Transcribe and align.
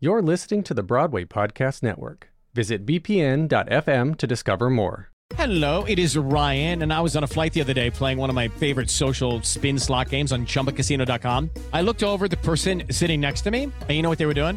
You're 0.00 0.22
listening 0.22 0.62
to 0.62 0.74
the 0.74 0.84
Broadway 0.84 1.24
Podcast 1.24 1.82
Network. 1.82 2.28
Visit 2.54 2.86
bpn.fm 2.86 4.16
to 4.18 4.26
discover 4.28 4.70
more. 4.70 5.08
Hello, 5.34 5.82
it 5.88 5.98
is 5.98 6.16
Ryan, 6.16 6.82
and 6.82 6.92
I 6.92 7.00
was 7.00 7.16
on 7.16 7.24
a 7.24 7.26
flight 7.26 7.52
the 7.52 7.60
other 7.60 7.74
day 7.74 7.90
playing 7.90 8.18
one 8.18 8.30
of 8.30 8.36
my 8.36 8.46
favorite 8.46 8.90
social 8.90 9.42
spin 9.42 9.76
slot 9.76 10.10
games 10.10 10.30
on 10.30 10.46
chumbacasino.com. 10.46 11.50
I 11.72 11.82
looked 11.82 12.04
over 12.04 12.28
the 12.28 12.36
person 12.36 12.84
sitting 12.92 13.20
next 13.20 13.40
to 13.42 13.50
me, 13.50 13.64
and 13.64 13.90
you 13.90 14.02
know 14.02 14.08
what 14.08 14.18
they 14.18 14.26
were 14.26 14.34
doing? 14.34 14.56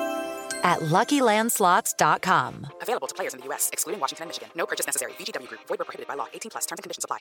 at 0.63 0.79
LuckyLandSlots.com. 0.81 2.67
Available 2.81 3.07
to 3.07 3.15
players 3.15 3.33
in 3.33 3.39
the 3.39 3.45
U.S., 3.47 3.69
excluding 3.73 3.99
Washington 3.99 4.23
and 4.23 4.29
Michigan. 4.29 4.49
No 4.55 4.65
purchase 4.65 4.85
necessary. 4.85 5.13
VGW 5.13 5.47
Group. 5.47 5.61
Void 5.67 5.79
were 5.79 5.85
prohibited 5.85 6.07
by 6.07 6.15
law. 6.15 6.27
18 6.33 6.49
plus. 6.51 6.65
Terms 6.67 6.79
and 6.79 6.83
conditions 6.83 7.03
apply. 7.03 7.17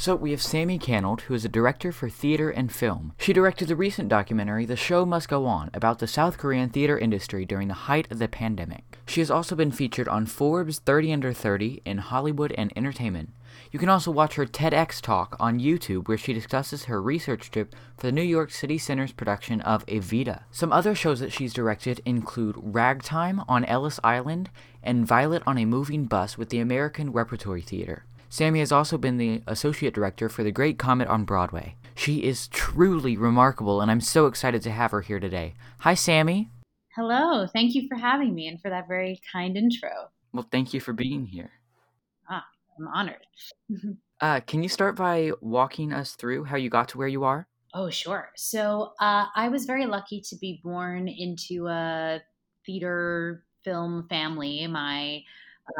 So 0.00 0.14
we 0.14 0.30
have 0.30 0.40
Sammi 0.40 0.78
Cannold, 0.80 1.22
who 1.22 1.34
is 1.34 1.44
a 1.44 1.48
director 1.48 1.90
for 1.90 2.08
theater 2.08 2.50
and 2.50 2.70
film. 2.70 3.14
She 3.18 3.32
directed 3.32 3.66
the 3.66 3.74
recent 3.74 4.08
documentary 4.08 4.64
The 4.64 4.76
Show 4.76 5.04
Must 5.04 5.28
Go 5.28 5.44
On 5.44 5.70
about 5.74 5.98
the 5.98 6.06
South 6.06 6.38
Korean 6.38 6.70
theater 6.70 6.96
industry 6.96 7.44
during 7.44 7.66
the 7.66 7.74
height 7.74 8.06
of 8.12 8.20
the 8.20 8.28
pandemic. 8.28 8.96
She 9.08 9.20
has 9.20 9.28
also 9.28 9.56
been 9.56 9.72
featured 9.72 10.06
on 10.06 10.26
Forbes 10.26 10.78
30 10.78 11.12
Under 11.14 11.32
30 11.32 11.82
in 11.84 11.98
Hollywood 11.98 12.52
and 12.52 12.72
Entertainment. 12.76 13.30
You 13.70 13.78
can 13.78 13.88
also 13.88 14.10
watch 14.10 14.34
her 14.36 14.46
TEDx 14.46 15.00
talk 15.00 15.36
on 15.38 15.60
YouTube 15.60 16.08
where 16.08 16.16
she 16.16 16.32
discusses 16.32 16.84
her 16.84 17.02
research 17.02 17.50
trip 17.50 17.74
for 17.96 18.06
the 18.06 18.12
New 18.12 18.22
York 18.22 18.50
City 18.50 18.78
Center's 18.78 19.12
production 19.12 19.60
of 19.60 19.84
Evita. 19.86 20.44
Some 20.50 20.72
other 20.72 20.94
shows 20.94 21.20
that 21.20 21.32
she's 21.32 21.52
directed 21.52 22.00
include 22.04 22.56
Ragtime 22.58 23.42
on 23.46 23.64
Ellis 23.66 24.00
Island 24.02 24.48
and 24.82 25.06
Violet 25.06 25.42
on 25.46 25.58
a 25.58 25.66
Moving 25.66 26.06
Bus 26.06 26.38
with 26.38 26.48
the 26.48 26.60
American 26.60 27.12
Repertory 27.12 27.62
Theater. 27.62 28.04
Sammi 28.30 28.58
has 28.60 28.72
also 28.72 28.98
been 28.98 29.16
the 29.16 29.42
associate 29.46 29.94
director 29.94 30.28
for 30.28 30.42
The 30.42 30.52
Great 30.52 30.78
Comet 30.78 31.08
on 31.08 31.24
Broadway. 31.24 31.76
She 31.94 32.22
is 32.22 32.48
truly 32.48 33.16
remarkable, 33.16 33.80
and 33.80 33.90
I'm 33.90 34.02
so 34.02 34.26
excited 34.26 34.62
to 34.62 34.70
have 34.70 34.90
her 34.90 35.00
here 35.00 35.18
today. 35.18 35.54
Hi, 35.80 35.94
Sammi. 35.94 36.48
Hello. 36.94 37.46
Thank 37.46 37.74
you 37.74 37.88
for 37.88 37.96
having 37.96 38.34
me 38.34 38.46
and 38.48 38.60
for 38.60 38.70
that 38.70 38.86
very 38.86 39.20
kind 39.32 39.56
intro. 39.56 40.10
Well, 40.32 40.46
thank 40.50 40.74
you 40.74 40.80
for 40.80 40.92
being 40.92 41.26
here. 41.26 41.52
Ah, 42.28 42.44
I'm 42.78 42.88
honored. 42.88 43.26
Uh, 44.20 44.40
can 44.40 44.64
you 44.64 44.68
start 44.68 44.96
by 44.96 45.30
walking 45.40 45.92
us 45.92 46.16
through 46.16 46.42
how 46.42 46.56
you 46.56 46.68
got 46.68 46.88
to 46.88 46.98
where 46.98 47.06
you 47.06 47.22
are? 47.22 47.46
Oh, 47.72 47.88
sure. 47.88 48.30
So 48.34 48.92
uh, 49.00 49.26
I 49.36 49.48
was 49.48 49.64
very 49.64 49.86
lucky 49.86 50.20
to 50.22 50.36
be 50.36 50.60
born 50.64 51.06
into 51.06 51.68
a 51.68 52.20
theater 52.66 53.44
film 53.62 54.06
family. 54.08 54.66
My 54.66 55.22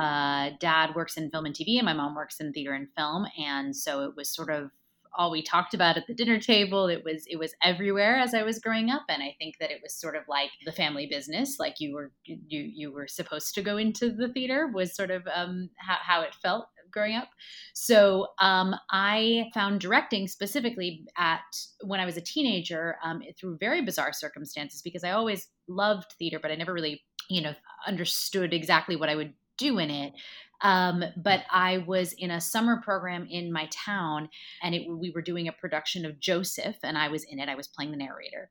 uh, 0.01 0.51
dad 0.61 0.95
works 0.95 1.17
in 1.17 1.31
film 1.31 1.47
and 1.47 1.55
TV, 1.55 1.79
and 1.79 1.87
my 1.87 1.95
mom 1.95 2.15
works 2.15 2.41
in 2.41 2.53
theater 2.53 2.75
and 2.75 2.89
film, 2.97 3.27
and 3.39 3.75
so 3.75 4.05
it 4.05 4.15
was 4.17 4.29
sort 4.29 4.51
of 4.51 4.71
all 5.17 5.31
we 5.31 5.42
talked 5.42 5.75
about 5.75 5.97
at 5.97 6.07
the 6.07 6.14
dinner 6.14 6.39
table. 6.39 6.87
It 6.89 7.03
was 7.05 7.25
it 7.27 7.37
was 7.37 7.55
everywhere 7.63 8.17
as 8.17 8.35
I 8.35 8.42
was 8.42 8.58
growing 8.58 8.91
up, 8.91 9.05
and 9.08 9.23
I 9.23 9.35
think 9.39 9.57
that 9.58 9.70
it 9.70 9.81
was 9.83 9.95
sort 9.95 10.14
of 10.14 10.23
like 10.29 10.51
the 10.64 10.73
family 10.73 11.07
business. 11.07 11.58
Like 11.58 11.81
you 11.81 11.95
were 11.95 12.13
you 12.25 12.39
you 12.61 12.92
were 12.92 13.08
supposed 13.08 13.55
to 13.55 13.63
go 13.63 13.79
into 13.79 14.11
the 14.11 14.29
theater 14.29 14.69
was 14.69 14.95
sort 14.95 15.11
of 15.11 15.27
um, 15.35 15.70
how, 15.79 15.97
how 16.01 16.20
it 16.20 16.35
felt 16.35 16.69
growing 16.91 17.15
up. 17.15 17.29
So 17.75 18.29
um, 18.41 18.75
I 18.91 19.51
found 19.55 19.81
directing 19.81 20.29
specifically 20.29 21.07
at 21.17 21.41
when 21.83 22.01
I 22.01 22.07
was 22.07 22.17
a 22.17 22.23
teenager 22.23 22.97
um, 23.03 23.23
through 23.39 23.59
very 23.59 23.83
bizarre 23.83 24.13
circumstances 24.13 24.83
because 24.83 25.05
I 25.05 25.13
always 25.13 25.49
loved 25.69 26.13
theater, 26.19 26.39
but 26.41 26.51
I 26.51 26.57
never 26.57 26.73
really 26.73 27.03
you 27.29 27.43
know 27.43 27.55
understood 27.87 28.53
exactly 28.53 28.97
what 28.97 29.09
I 29.09 29.15
would 29.15 29.35
do 29.57 29.79
in 29.79 29.91
it. 29.91 30.13
Um, 30.61 31.05
but 31.17 31.45
I 31.51 31.79
was 31.79 32.13
in 32.15 32.33
a 32.33 32.41
summer 32.41 32.81
program 32.83 33.27
in 33.31 33.53
my 33.53 33.69
town, 33.70 34.29
and 34.63 34.75
it, 34.75 34.89
we 34.89 35.11
were 35.11 35.23
doing 35.23 35.47
a 35.47 35.53
production 35.53 36.05
of 36.05 36.19
Joseph, 36.19 36.77
and 36.83 36.99
I 36.99 37.09
was 37.09 37.25
in 37.25 37.39
it. 37.39 37.49
I 37.49 37.55
was 37.55 37.69
playing 37.69 37.93
the 37.93 37.97
narrator, 37.97 38.51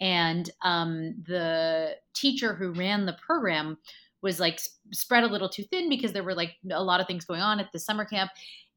and 0.00 0.48
um, 0.62 1.16
the 1.26 1.96
teacher 2.14 2.54
who 2.54 2.72
ran 2.72 3.06
the 3.06 3.16
program 3.26 3.78
was 4.22 4.40
like 4.40 4.60
spread 4.92 5.24
a 5.24 5.28
little 5.28 5.48
too 5.48 5.64
thin 5.64 5.88
because 5.88 6.12
there 6.12 6.22
were 6.22 6.34
like 6.34 6.52
a 6.70 6.82
lot 6.82 7.00
of 7.00 7.06
things 7.06 7.24
going 7.24 7.40
on 7.40 7.60
at 7.60 7.70
the 7.72 7.78
summer 7.78 8.04
camp 8.04 8.30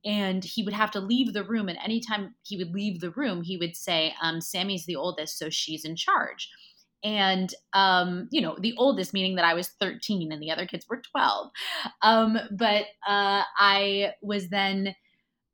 and 0.03 0.43
he 0.43 0.63
would 0.63 0.73
have 0.73 0.91
to 0.91 0.99
leave 0.99 1.33
the 1.33 1.43
room 1.43 1.69
and 1.69 1.77
anytime 1.83 2.33
he 2.43 2.57
would 2.57 2.73
leave 2.73 2.99
the 2.99 3.11
room 3.11 3.41
he 3.41 3.57
would 3.57 3.75
say 3.75 4.13
um, 4.21 4.41
sammy's 4.41 4.85
the 4.85 4.95
oldest 4.95 5.37
so 5.37 5.49
she's 5.49 5.85
in 5.85 5.95
charge. 5.95 6.49
And 7.03 7.51
um, 7.73 8.27
you 8.31 8.41
know 8.41 8.55
the 8.59 8.75
oldest 8.77 9.13
meaning 9.13 9.35
that 9.35 9.45
i 9.45 9.55
was 9.55 9.69
13 9.79 10.31
and 10.31 10.41
the 10.41 10.51
other 10.51 10.67
kids 10.67 10.85
were 10.87 11.01
12 11.01 11.49
um, 12.03 12.37
but 12.51 12.85
uh, 13.07 13.43
i 13.57 14.11
was 14.21 14.49
then 14.49 14.95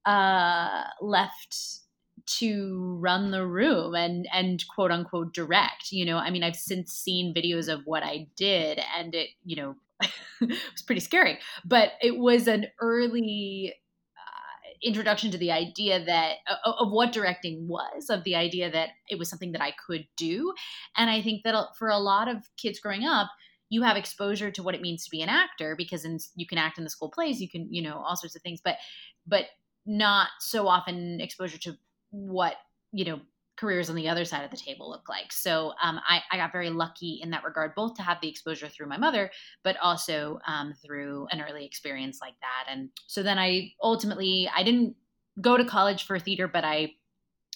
uh, 0.05 0.83
left 1.01 1.86
to 2.27 2.97
run 2.99 3.31
the 3.31 3.45
room 3.45 3.95
and 3.95 4.27
and 4.33 4.63
quote 4.73 4.91
unquote 4.91 5.33
direct 5.33 5.91
you 5.91 6.05
know? 6.05 6.17
I 6.17 6.29
mean 6.29 6.43
i've 6.43 6.55
since 6.55 6.91
seen 6.91 7.33
videos 7.33 7.71
of 7.71 7.81
what 7.85 8.03
i 8.03 8.27
did 8.35 8.79
and 8.97 9.15
it 9.15 9.29
you 9.43 9.55
know 9.55 9.75
it 10.41 10.49
was 10.49 10.81
pretty 10.85 11.01
scary. 11.01 11.39
But 11.65 11.93
it 12.01 12.17
was 12.17 12.47
an 12.47 12.67
early 12.79 13.73
uh, 14.17 14.69
introduction 14.83 15.31
to 15.31 15.37
the 15.37 15.51
idea 15.51 16.03
that 16.03 16.35
uh, 16.47 16.71
of 16.79 16.91
what 16.91 17.11
directing 17.11 17.67
was 17.67 18.09
of 18.09 18.23
the 18.23 18.35
idea 18.35 18.71
that 18.71 18.89
it 19.09 19.17
was 19.17 19.29
something 19.29 19.51
that 19.53 19.61
i 19.61 19.73
could 19.85 20.07
do. 20.15 20.53
And 20.95 21.09
i 21.09 21.21
think 21.21 21.43
that 21.43 21.55
for 21.77 21.89
a 21.89 21.99
lot 21.99 22.27
of 22.27 22.37
kids 22.57 22.79
growing 22.79 23.05
up 23.05 23.29
you 23.69 23.81
have 23.81 23.97
exposure 23.97 24.49
to 24.49 24.63
what 24.63 24.75
it 24.75 24.81
means 24.81 25.03
to 25.03 25.11
be 25.11 25.21
an 25.21 25.27
actor 25.27 25.75
because 25.75 26.05
in, 26.05 26.17
you 26.35 26.47
can 26.47 26.57
act 26.57 26.77
in 26.77 26.85
the 26.85 26.89
school 26.89 27.11
plays 27.11 27.41
you 27.41 27.49
can 27.49 27.67
you 27.73 27.81
know 27.81 27.97
all 27.97 28.15
sorts 28.15 28.35
of 28.35 28.41
things. 28.41 28.61
But 28.63 28.77
but 29.25 29.45
not 29.85 30.27
so 30.39 30.67
often 30.67 31.21
exposure 31.21 31.57
to 31.57 31.77
what 32.11 32.55
you 32.91 33.05
know 33.05 33.19
careers 33.57 33.89
on 33.89 33.95
the 33.95 34.07
other 34.07 34.23
side 34.23 34.45
of 34.45 34.51
the 34.51 34.57
table 34.57 34.89
look 34.89 35.09
like. 35.09 35.33
So 35.33 35.73
um, 35.81 35.99
I, 36.07 36.21
I, 36.31 36.37
got 36.37 36.51
very 36.51 36.69
lucky 36.69 37.19
in 37.23 37.31
that 37.31 37.43
regard, 37.43 37.73
both 37.75 37.95
to 37.95 38.03
have 38.03 38.21
the 38.21 38.29
exposure 38.29 38.69
through 38.69 38.87
my 38.87 38.97
mother, 38.97 39.31
but 39.63 39.75
also 39.81 40.39
um, 40.47 40.73
through 40.85 41.27
an 41.31 41.41
early 41.41 41.65
experience 41.65 42.19
like 42.21 42.35
that. 42.41 42.71
And 42.71 42.89
so 43.07 43.23
then 43.23 43.39
I 43.39 43.73
ultimately 43.81 44.49
I 44.55 44.63
didn't 44.63 44.95
go 45.41 45.57
to 45.57 45.65
college 45.65 46.05
for 46.05 46.19
theater, 46.19 46.47
but 46.47 46.63
I 46.63 46.93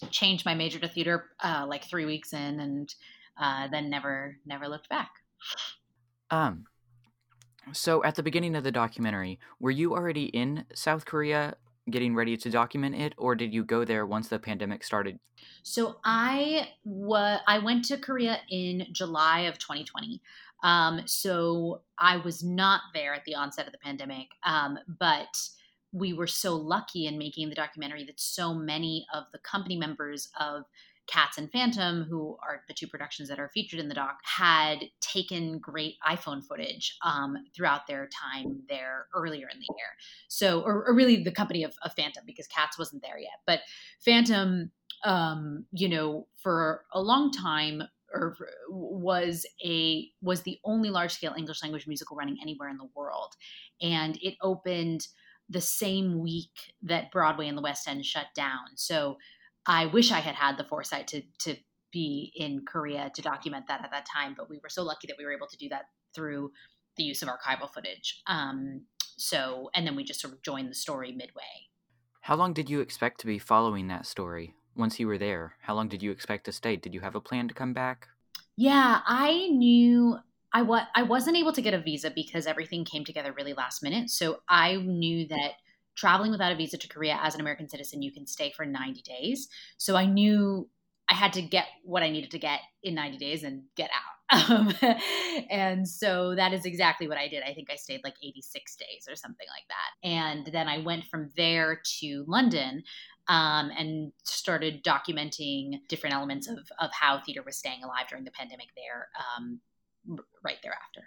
changed 0.10 0.46
my 0.46 0.56
major 0.56 0.80
to 0.80 0.88
theater 0.88 1.26
uh, 1.44 1.66
like 1.68 1.86
three 1.86 2.06
weeks 2.06 2.34
in, 2.34 2.60
and 2.60 2.94
uh, 3.40 3.68
then 3.68 3.90
never 3.90 4.38
never 4.46 4.68
looked 4.68 4.90
back. 4.90 5.12
Um. 6.30 6.66
So 7.74 8.04
at 8.04 8.16
the 8.16 8.24
beginning 8.24 8.56
of 8.56 8.64
the 8.64 8.72
documentary, 8.72 9.40
were 9.60 9.70
you 9.70 9.94
already 9.94 10.26
in 10.26 10.66
South 10.74 11.06
Korea 11.06 11.56
getting 11.90 12.14
ready 12.14 12.38
to 12.38 12.50
document 12.50 12.96
it 12.96 13.14
or 13.18 13.36
did 13.36 13.53
you 13.53 13.64
go 13.64 13.84
there 13.84 14.06
once 14.06 14.28
the 14.28 14.40
pandemic 14.40 14.84
started? 14.84 15.19
So 15.64 15.97
i 16.03 16.69
was 16.84 17.40
i 17.47 17.58
went 17.59 17.86
to 17.86 17.97
korea 17.97 18.40
in 18.50 18.86
july 18.92 19.42
of 19.42 19.58
2020 19.58 20.22
um, 20.64 21.02
so 21.06 21.81
i 21.97 22.18
was 22.18 22.44
not 22.44 22.82
there 22.94 23.14
at 23.14 23.26
the 23.26 23.35
onset 23.35 23.66
of 23.66 23.72
the 23.72 23.79
pandemic 23.79 24.28
um, 24.44 24.78
but 25.00 25.35
we 25.91 26.14
were 26.14 26.28
so 26.28 26.56
lucky 26.56 27.08
in 27.08 27.17
making 27.17 27.50
the 27.50 27.56
documentary 27.56 28.06
that 28.06 28.20
so 28.20 28.53
many 28.53 29.06
of 29.14 29.26
the 29.34 29.40
company 29.40 29.78
members 29.78 30.29
of 30.40 30.64
Cats 31.11 31.37
and 31.37 31.52
Phantom, 31.52 32.03
who 32.09 32.37
are 32.41 32.61
the 32.67 32.73
two 32.73 32.87
productions 32.87 33.28
that 33.28 33.40
are 33.40 33.52
featured 33.53 33.79
in 33.79 33.90
the 33.90 33.96
doc, 33.96 34.19
had 34.23 34.85
taken 35.02 35.59
great 35.59 35.96
iPhone 36.08 36.41
footage 36.43 36.97
um, 37.03 37.35
throughout 37.53 37.85
their 37.85 38.08
time 38.08 38.61
there 38.69 39.08
earlier 39.13 39.47
in 39.53 39.59
the 39.59 39.67
year. 39.78 39.87
So, 40.29 40.61
or, 40.61 40.87
or 40.87 40.96
really 40.96 41.22
the 41.22 41.31
company 41.31 41.63
of, 41.63 41.75
of, 41.84 41.93
Phantom, 41.93 42.23
because 42.25 42.47
Cats 42.47 42.79
wasn't 42.79 43.02
there 43.02 43.19
yet. 43.19 43.40
But 43.46 43.59
Phantom, 43.99 44.72
um, 45.03 45.66
you 45.73 45.90
know, 45.90 46.28
for 46.37 46.85
a 46.93 47.02
long 47.02 47.31
time, 47.31 47.84
or 48.13 48.37
was 48.69 49.46
a 49.66 50.09
was 50.22 50.41
the 50.41 50.59
only 50.63 50.90
large 50.90 51.13
scale 51.13 51.34
English 51.37 51.61
language 51.61 51.87
musical 51.87 52.17
running 52.17 52.37
anywhere 52.41 52.69
in 52.69 52.78
the 52.78 52.90
world, 52.96 53.35
and 53.81 54.17
it 54.22 54.35
opened 54.41 55.08
the 55.49 55.61
same 55.61 56.22
week 56.22 56.73
that 56.81 57.11
Broadway 57.11 57.47
and 57.47 57.58
the 57.58 57.61
West 57.61 57.87
End 57.87 58.05
shut 58.05 58.28
down. 58.35 58.59
So 58.75 59.17
I 59.66 59.85
wish 59.87 60.11
I 60.11 60.19
had 60.19 60.35
had 60.35 60.58
the 60.58 60.63
foresight 60.63 61.08
to 61.09 61.22
to 61.40 61.55
be 61.91 62.31
in 62.35 62.66
Korea 62.66 63.11
to 63.16 63.22
document 63.22 63.67
that 63.67 63.84
at 63.84 63.91
that 63.91 64.05
time, 64.05 64.34
but 64.35 64.49
we 64.49 64.59
were 64.63 64.69
so 64.69 64.84
lucky 64.84 65.08
that 65.08 65.17
we 65.17 65.25
were 65.25 65.34
able 65.34 65.47
to 65.47 65.58
do 65.58 65.69
that 65.69 65.85
through 66.16 66.52
the 66.97 67.03
use 67.03 67.22
of 67.22 67.29
archival 67.29 67.69
footage. 67.69 68.22
Um, 68.28 68.85
so, 69.17 69.69
and 69.75 69.85
then 69.85 69.96
we 69.96 70.03
just 70.03 70.22
sort 70.22 70.34
of 70.34 70.41
joined 70.41 70.69
the 70.69 70.75
story 70.75 71.11
midway. 71.11 71.69
How 72.22 72.35
long 72.35 72.53
did 72.53 72.69
you 72.69 72.79
expect 72.79 73.19
to 73.22 73.28
be 73.28 73.40
following 73.40 73.87
that 73.87 74.05
story 74.05 74.55
once 74.75 74.99
you 74.99 75.08
were 75.08 75.17
there? 75.17 75.55
How 75.61 75.73
long 75.75 75.90
did 75.90 76.02
you 76.02 76.11
expect 76.11 76.46
to 76.46 76.52
stay? 76.52 76.75
Did 76.75 76.93
you 76.93 77.02
have 77.02 77.16
a 77.16 77.22
plan 77.22 77.47
to 77.47 77.53
come 77.53 77.73
back? 77.73 78.08
Yeah, 78.58 79.02
I 79.05 79.47
knew 79.47 80.17
I 80.53 80.61
wa- 80.61 80.87
I 80.96 81.03
wasn't 81.03 81.37
able 81.37 81.53
to 81.53 81.61
get 81.61 81.73
a 81.73 81.79
visa 81.81 82.11
because 82.11 82.46
everything 82.46 82.85
came 82.85 83.05
together 83.05 83.34
really 83.34 83.53
last 83.53 83.81
minute. 83.81 84.09
So 84.09 84.41
I 84.47 84.75
knew 84.75 85.28
that 85.28 85.53
traveling 85.96 86.32
without 86.32 86.52
a 86.52 86.55
visa 86.55 86.78
to 86.78 86.88
Korea 86.88 87.20
as 87.22 87.35
an 87.35 87.41
American 87.41 87.70
citizen, 87.70 88.02
you 88.02 88.11
can 88.11 88.28
stay 88.28 88.52
for 88.52 88.66
90 88.66 89.02
days. 89.02 89.47
So 89.78 89.96
I 89.96 90.05
knew 90.05 90.70
I 91.09 91.14
had 91.14 91.34
to 91.34 91.41
get 91.41 91.66
what 91.84 92.03
I 92.03 92.09
needed 92.09 92.32
to 92.32 92.40
get 92.40 92.61
in 92.84 92.96
90 92.96 93.17
days 93.17 93.43
and 93.43 93.64
get 93.76 93.90
out. 93.90 94.11
Um, 94.49 94.73
and 95.49 95.85
so 95.85 96.35
that 96.35 96.53
is 96.53 96.64
exactly 96.64 97.05
what 97.05 97.17
I 97.17 97.28
did. 97.28 97.43
I 97.43 97.53
think 97.53 97.70
I 97.70 97.76
stayed 97.76 97.99
like 98.05 98.14
86 98.23 98.78
days 98.78 99.05
or 99.09 99.16
something 99.17 99.46
like 99.49 99.67
that. 99.67 100.08
And 100.08 100.46
then 100.53 100.70
I 100.70 100.78
went 100.78 101.03
from 101.03 101.32
there 101.35 101.82
to 101.99 102.23
London 102.29 102.82
um, 103.28 103.72
and 103.78 104.14
started 104.23 104.85
documenting 104.85 105.79
different 105.90 106.16
elements 106.16 106.47
of, 106.47 106.59
of 106.79 106.91
how 106.94 107.20
theater 107.20 107.44
was 107.46 107.58
staying 107.58 107.84
alive 107.84 108.08
during 108.09 108.23
the 108.23 108.32
pandemic 108.32 108.67
there 108.78 109.09
um, 109.20 109.59
right 110.44 110.58
thereafter. 110.64 111.03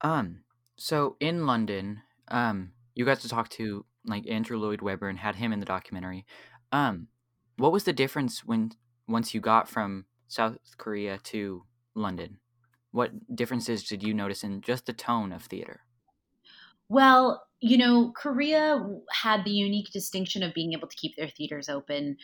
Um, 0.00 0.40
so 0.76 1.16
in 1.20 1.46
London, 1.46 2.02
um, 2.28 2.72
you 2.94 3.04
got 3.04 3.20
to 3.20 3.28
talk 3.28 3.48
to 3.50 3.84
like 4.04 4.28
Andrew 4.28 4.58
Lloyd 4.58 4.82
Webber 4.82 5.08
and 5.08 5.18
had 5.18 5.36
him 5.36 5.52
in 5.52 5.60
the 5.60 5.66
documentary. 5.66 6.26
Um, 6.72 7.08
what 7.56 7.72
was 7.72 7.84
the 7.84 7.92
difference 7.92 8.44
when 8.44 8.72
once 9.06 9.34
you 9.34 9.40
got 9.40 9.68
from 9.68 10.06
South 10.28 10.56
Korea 10.78 11.18
to 11.24 11.64
London? 11.94 12.38
What 12.92 13.10
differences 13.34 13.84
did 13.84 14.02
you 14.02 14.14
notice 14.14 14.42
in 14.42 14.62
just 14.62 14.86
the 14.86 14.92
tone 14.92 15.32
of 15.32 15.44
theater? 15.44 15.80
Well, 16.88 17.44
you 17.60 17.76
know, 17.76 18.12
Korea 18.16 18.84
had 19.12 19.44
the 19.44 19.50
unique 19.50 19.90
distinction 19.92 20.42
of 20.42 20.54
being 20.54 20.72
able 20.72 20.88
to 20.88 20.96
keep 20.96 21.16
their 21.16 21.28
theaters 21.28 21.68
open 21.68 22.16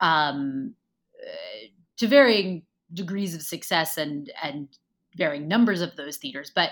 um, 0.00 0.74
uh, 1.22 1.66
to 1.98 2.06
varying 2.08 2.62
degrees 2.94 3.34
of 3.34 3.42
success 3.42 3.98
and 3.98 4.32
and 4.42 4.68
varying 5.16 5.46
numbers 5.46 5.80
of 5.80 5.94
those 5.96 6.16
theaters. 6.16 6.50
But 6.54 6.70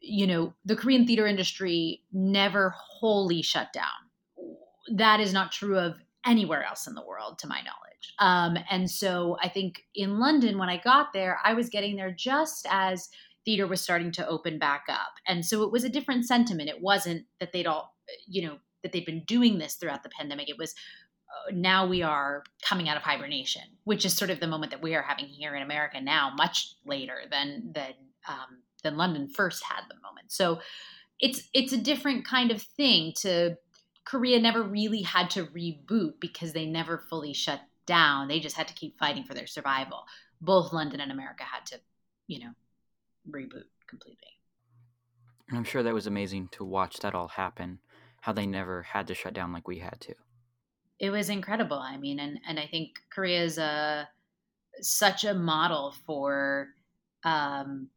you 0.00 0.26
know, 0.26 0.54
the 0.64 0.76
Korean 0.76 1.06
theater 1.06 1.26
industry 1.26 2.02
never 2.12 2.74
wholly 2.76 3.42
shut 3.42 3.72
down. 3.72 3.84
That 4.94 5.20
is 5.20 5.32
not 5.32 5.52
true 5.52 5.78
of 5.78 5.98
anywhere 6.26 6.64
else 6.64 6.86
in 6.86 6.94
the 6.94 7.04
world, 7.04 7.38
to 7.38 7.46
my 7.46 7.60
knowledge. 7.60 8.14
Um, 8.18 8.62
and 8.70 8.90
so 8.90 9.36
I 9.42 9.48
think 9.48 9.82
in 9.94 10.18
London, 10.18 10.58
when 10.58 10.68
I 10.68 10.78
got 10.78 11.12
there, 11.12 11.38
I 11.44 11.54
was 11.54 11.68
getting 11.68 11.96
there 11.96 12.12
just 12.12 12.66
as 12.70 13.08
theater 13.44 13.66
was 13.66 13.80
starting 13.80 14.12
to 14.12 14.28
open 14.28 14.58
back 14.58 14.84
up. 14.88 15.14
And 15.26 15.44
so 15.44 15.62
it 15.62 15.72
was 15.72 15.84
a 15.84 15.88
different 15.88 16.26
sentiment. 16.26 16.68
It 16.68 16.82
wasn't 16.82 17.24
that 17.40 17.52
they'd 17.52 17.66
all, 17.66 17.94
you 18.26 18.46
know, 18.46 18.58
that 18.82 18.92
they'd 18.92 19.06
been 19.06 19.24
doing 19.24 19.58
this 19.58 19.74
throughout 19.74 20.02
the 20.02 20.10
pandemic. 20.10 20.48
It 20.48 20.58
was 20.58 20.74
uh, 21.28 21.52
now 21.54 21.86
we 21.86 22.02
are 22.02 22.42
coming 22.62 22.88
out 22.88 22.96
of 22.96 23.02
hibernation, 23.02 23.62
which 23.84 24.04
is 24.04 24.14
sort 24.14 24.30
of 24.30 24.40
the 24.40 24.46
moment 24.46 24.70
that 24.72 24.82
we 24.82 24.94
are 24.94 25.02
having 25.02 25.26
here 25.26 25.54
in 25.54 25.62
America 25.62 26.00
now, 26.00 26.32
much 26.36 26.74
later 26.84 27.22
than 27.30 27.72
than 27.74 27.92
um, 28.28 28.62
than 28.82 28.96
London 28.96 29.28
first 29.28 29.64
had 29.64 29.82
the 29.88 29.96
moment. 29.96 30.30
So 30.32 30.60
it's 31.20 31.48
it's 31.52 31.72
a 31.72 31.78
different 31.78 32.24
kind 32.24 32.50
of 32.50 32.62
thing 32.62 33.12
to 33.18 33.56
Korea 34.04 34.40
never 34.40 34.62
really 34.62 35.02
had 35.02 35.30
to 35.30 35.46
reboot 35.46 36.20
because 36.20 36.52
they 36.52 36.64
never 36.64 36.98
fully 37.10 37.34
shut 37.34 37.60
down. 37.84 38.28
They 38.28 38.40
just 38.40 38.56
had 38.56 38.68
to 38.68 38.74
keep 38.74 38.98
fighting 38.98 39.24
for 39.24 39.34
their 39.34 39.46
survival. 39.46 40.04
Both 40.40 40.72
London 40.72 41.00
and 41.00 41.12
America 41.12 41.44
had 41.44 41.66
to, 41.66 41.80
you 42.26 42.40
know, 42.40 42.52
reboot 43.30 43.64
completely. 43.86 44.38
And 45.48 45.58
I'm 45.58 45.64
sure 45.64 45.82
that 45.82 45.92
was 45.92 46.06
amazing 46.06 46.48
to 46.52 46.64
watch 46.64 46.98
that 47.00 47.14
all 47.14 47.28
happen, 47.28 47.80
how 48.20 48.32
they 48.32 48.46
never 48.46 48.82
had 48.82 49.06
to 49.08 49.14
shut 49.14 49.34
down 49.34 49.52
like 49.52 49.68
we 49.68 49.78
had 49.78 50.00
to. 50.02 50.14
It 50.98 51.10
was 51.10 51.28
incredible. 51.28 51.78
I 51.78 51.96
mean, 51.96 52.18
and, 52.18 52.40
and 52.46 52.58
I 52.58 52.66
think 52.66 52.98
Korea 53.10 53.42
is 53.42 53.58
a 53.58 54.08
such 54.80 55.24
a 55.24 55.34
model 55.34 55.94
for 56.06 56.68
um, 57.24 57.88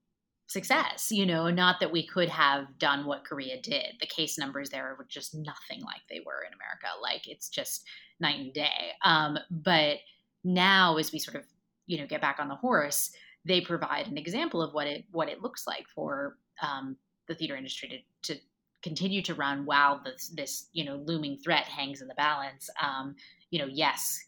success. 0.52 1.12
You 1.12 1.26
know, 1.26 1.50
not 1.50 1.80
that 1.80 1.92
we 1.92 2.06
could 2.06 2.30
have 2.30 2.78
done 2.78 3.06
what 3.06 3.26
Korea 3.26 3.62
did. 3.62 3.96
The 4.00 4.08
case 4.08 4.38
numbers 4.38 4.70
there 4.70 4.96
were 4.98 5.08
just 5.10 5.34
nothing 5.34 5.82
like 5.84 6.02
they 6.10 6.22
were 6.26 6.44
in 6.48 6.54
America. 6.54 6.88
Like 7.02 7.28
it's 7.28 7.50
just 7.50 7.84
night 8.20 8.40
and 8.40 8.54
day. 8.54 8.92
Um, 9.04 9.38
but 9.50 9.98
now, 10.44 10.98
as 10.98 11.12
we 11.12 11.20
sort 11.20 11.38
of 11.38 11.44
you 11.88 11.98
know 11.98 12.08
get 12.08 12.22
back 12.22 12.40
on 12.40 12.48
the 12.48 12.56
horse, 12.56 13.12
they 13.46 13.62
provide 13.62 14.08
an 14.08 14.18
example 14.18 14.62
of 14.62 14.74
what 14.74 14.88
it 14.88 15.06
what 15.12 15.30
it 15.30 15.42
looks 15.42 15.66
like 15.68 15.88
for 15.94 16.38
um, 16.62 16.98
the 17.28 17.36
theater 17.36 17.56
industry 17.56 18.06
to, 18.24 18.34
to 18.34 18.42
continue 18.84 19.22
to 19.22 19.36
run 19.36 19.66
while 19.66 20.02
this 20.04 20.32
this 20.36 20.70
you 20.74 20.84
know 20.84 20.96
looming 21.06 21.38
threat 21.38 21.66
hangs 21.66 22.02
in 22.02 22.08
the 22.08 22.16
balance. 22.16 22.70
Um, 22.82 23.16
you 23.50 23.60
know, 23.60 23.68
yes, 23.68 24.20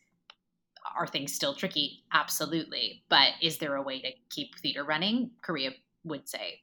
are 0.97 1.07
things 1.07 1.33
still 1.33 1.53
tricky? 1.53 2.03
Absolutely. 2.13 3.03
But 3.09 3.29
is 3.41 3.57
there 3.57 3.75
a 3.75 3.81
way 3.81 4.01
to 4.01 4.09
keep 4.29 4.57
theater 4.59 4.83
running? 4.83 5.31
Korea 5.41 5.71
would 6.03 6.27
say 6.27 6.61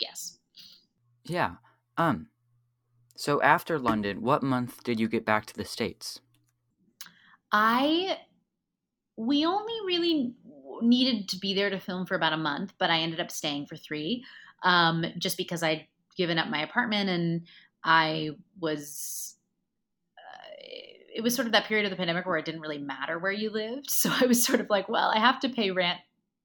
yes. 0.00 0.38
Yeah. 1.24 1.56
Um 1.96 2.28
so 3.16 3.40
after 3.42 3.78
London, 3.78 4.22
what 4.22 4.42
month 4.42 4.82
did 4.82 4.98
you 4.98 5.08
get 5.08 5.24
back 5.24 5.46
to 5.46 5.54
the 5.54 5.64
states? 5.64 6.20
I 7.52 8.18
we 9.16 9.44
only 9.44 9.74
really 9.86 10.34
needed 10.80 11.28
to 11.28 11.38
be 11.38 11.54
there 11.54 11.70
to 11.70 11.78
film 11.78 12.06
for 12.06 12.14
about 12.14 12.32
a 12.32 12.38
month, 12.38 12.72
but 12.78 12.90
I 12.90 13.00
ended 13.00 13.20
up 13.20 13.30
staying 13.30 13.66
for 13.66 13.76
3 13.76 14.24
um 14.62 15.04
just 15.18 15.36
because 15.36 15.62
I'd 15.62 15.86
given 16.16 16.38
up 16.38 16.48
my 16.48 16.62
apartment 16.62 17.10
and 17.10 17.46
I 17.84 18.30
was 18.60 19.36
uh, 20.18 20.54
it 21.14 21.22
was 21.22 21.34
sort 21.34 21.46
of 21.46 21.52
that 21.52 21.66
period 21.66 21.84
of 21.84 21.90
the 21.90 21.96
pandemic 21.96 22.26
where 22.26 22.38
it 22.38 22.44
didn't 22.44 22.60
really 22.60 22.78
matter 22.78 23.18
where 23.18 23.32
you 23.32 23.50
lived. 23.50 23.90
So 23.90 24.10
I 24.10 24.26
was 24.26 24.42
sort 24.42 24.60
of 24.60 24.70
like, 24.70 24.88
well, 24.88 25.10
I 25.14 25.18
have 25.18 25.40
to 25.40 25.48
pay 25.48 25.70
rent 25.70 25.98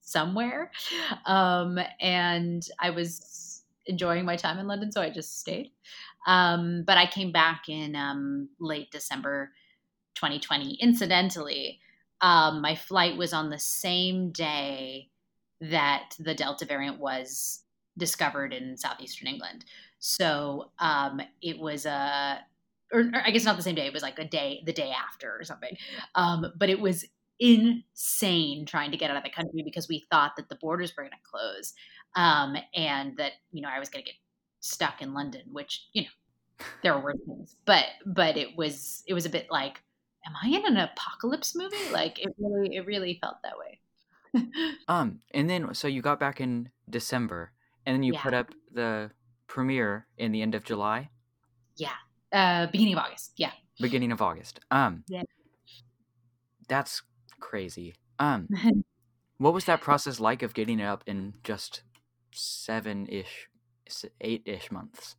somewhere. 0.07 0.71
Um, 1.25 1.77
and 1.99 2.65
I 2.79 2.91
was 2.91 3.63
enjoying 3.85 4.25
my 4.25 4.37
time 4.37 4.57
in 4.57 4.67
London, 4.67 4.91
so 4.91 5.01
I 5.01 5.09
just 5.09 5.39
stayed. 5.39 5.71
Um, 6.25 6.83
but 6.87 6.97
I 6.97 7.07
came 7.07 7.31
back 7.31 7.67
in 7.67 7.95
um, 7.95 8.49
late 8.59 8.89
December 8.89 9.51
2020. 10.15 10.75
Incidentally, 10.81 11.79
um, 12.21 12.61
my 12.61 12.73
flight 12.73 13.17
was 13.17 13.33
on 13.33 13.49
the 13.49 13.59
same 13.59 14.31
day 14.31 15.09
that 15.59 16.15
the 16.19 16.33
Delta 16.33 16.65
variant 16.65 16.99
was 16.99 17.63
discovered 17.97 18.53
in 18.53 18.77
southeastern 18.77 19.27
England. 19.27 19.65
So 19.99 20.71
um, 20.79 21.19
it 21.41 21.59
was 21.59 21.85
a, 21.85 22.39
or, 22.93 23.01
or, 23.01 23.21
I 23.25 23.31
guess 23.31 23.43
not 23.43 23.57
the 23.57 23.63
same 23.63 23.75
day. 23.75 23.87
It 23.87 23.93
was 23.93 24.03
like 24.03 24.19
a 24.19 24.25
day, 24.25 24.63
the 24.65 24.73
day 24.73 24.91
after 24.91 25.35
or 25.37 25.43
something. 25.43 25.75
Um, 26.15 26.45
but 26.57 26.69
it 26.69 26.79
was 26.79 27.05
insane 27.39 28.65
trying 28.65 28.91
to 28.91 28.97
get 28.97 29.11
out 29.11 29.17
of 29.17 29.23
the 29.23 29.29
country 29.29 29.61
because 29.63 29.87
we 29.87 30.07
thought 30.09 30.35
that 30.37 30.49
the 30.49 30.55
borders 30.55 30.93
were 30.95 31.03
going 31.03 31.11
to 31.11 31.29
close 31.29 31.73
um, 32.15 32.55
and 32.73 33.15
that 33.17 33.33
you 33.51 33.61
know 33.61 33.69
I 33.69 33.79
was 33.79 33.89
going 33.89 34.03
to 34.03 34.11
get 34.11 34.17
stuck 34.59 35.01
in 35.01 35.13
London, 35.13 35.43
which 35.51 35.87
you 35.93 36.03
know 36.03 36.65
there 36.83 36.93
were 36.95 37.01
worse 37.01 37.17
things, 37.25 37.55
but 37.65 37.85
but 38.05 38.37
it 38.37 38.57
was 38.57 39.03
it 39.07 39.13
was 39.13 39.25
a 39.25 39.29
bit 39.29 39.47
like, 39.49 39.81
am 40.25 40.33
I 40.43 40.47
in 40.47 40.65
an 40.65 40.77
apocalypse 40.77 41.55
movie? 41.55 41.77
Like 41.91 42.19
it 42.19 42.33
really 42.39 42.75
it 42.75 42.85
really 42.85 43.19
felt 43.21 43.37
that 43.43 43.53
way. 43.57 43.79
um, 44.87 45.19
and 45.33 45.49
then 45.49 45.73
so 45.73 45.87
you 45.87 46.01
got 46.01 46.19
back 46.19 46.41
in 46.41 46.69
December, 46.89 47.51
and 47.85 47.95
then 47.95 48.03
you 48.03 48.13
yeah. 48.13 48.21
put 48.21 48.33
up 48.33 48.51
the 48.73 49.11
premiere 49.47 50.07
in 50.17 50.31
the 50.31 50.41
end 50.41 50.55
of 50.55 50.63
July. 50.63 51.09
Yeah, 51.75 51.91
uh, 52.31 52.67
beginning 52.67 52.93
of 52.93 52.99
August. 52.99 53.33
Yeah, 53.37 53.51
beginning 53.79 54.11
of 54.11 54.21
August. 54.21 54.59
Um, 54.71 55.03
yeah. 55.07 55.23
That's 56.67 57.01
crazy. 57.39 57.95
Um, 58.19 58.47
what 59.37 59.53
was 59.53 59.65
that 59.65 59.81
process 59.81 60.19
like 60.19 60.43
of 60.43 60.53
getting 60.53 60.79
it 60.79 60.85
up 60.85 61.03
in 61.05 61.35
just 61.43 61.83
seven 62.33 63.07
ish, 63.07 63.49
eight 64.21 64.43
ish 64.45 64.71
months? 64.71 65.15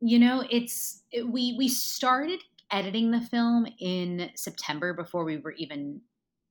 You 0.00 0.18
know, 0.18 0.44
it's 0.48 1.02
it, 1.10 1.28
we 1.28 1.54
we 1.58 1.68
started 1.68 2.40
editing 2.70 3.10
the 3.10 3.20
film 3.20 3.66
in 3.80 4.30
September 4.36 4.92
before 4.92 5.24
we 5.24 5.38
were 5.38 5.52
even 5.52 6.00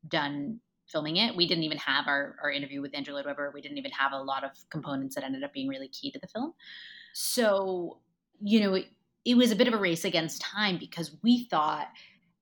done 0.07 0.59
filming 0.91 1.17
it. 1.17 1.35
We 1.35 1.47
didn't 1.47 1.63
even 1.63 1.77
have 1.79 2.07
our, 2.07 2.35
our 2.41 2.49
interview 2.49 2.81
with 2.81 2.95
Andrew 2.95 3.13
Lloyd 3.13 3.25
Webber. 3.25 3.51
We 3.53 3.61
didn't 3.61 3.77
even 3.77 3.91
have 3.91 4.13
a 4.13 4.21
lot 4.21 4.43
of 4.43 4.51
components 4.69 5.15
that 5.15 5.23
ended 5.23 5.43
up 5.43 5.53
being 5.53 5.67
really 5.67 5.89
key 5.89 6.11
to 6.11 6.19
the 6.19 6.27
film. 6.27 6.53
So, 7.13 7.99
you 8.41 8.61
know, 8.61 8.75
it, 8.75 8.87
it 9.25 9.35
was 9.35 9.51
a 9.51 9.55
bit 9.55 9.67
of 9.67 9.73
a 9.73 9.77
race 9.77 10.05
against 10.05 10.41
time 10.41 10.77
because 10.77 11.15
we 11.21 11.45
thought 11.45 11.87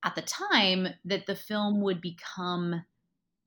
at 0.05 0.15
the 0.15 0.21
time 0.21 0.87
that 1.03 1.25
the 1.25 1.35
film 1.35 1.81
would 1.81 1.99
become 1.99 2.83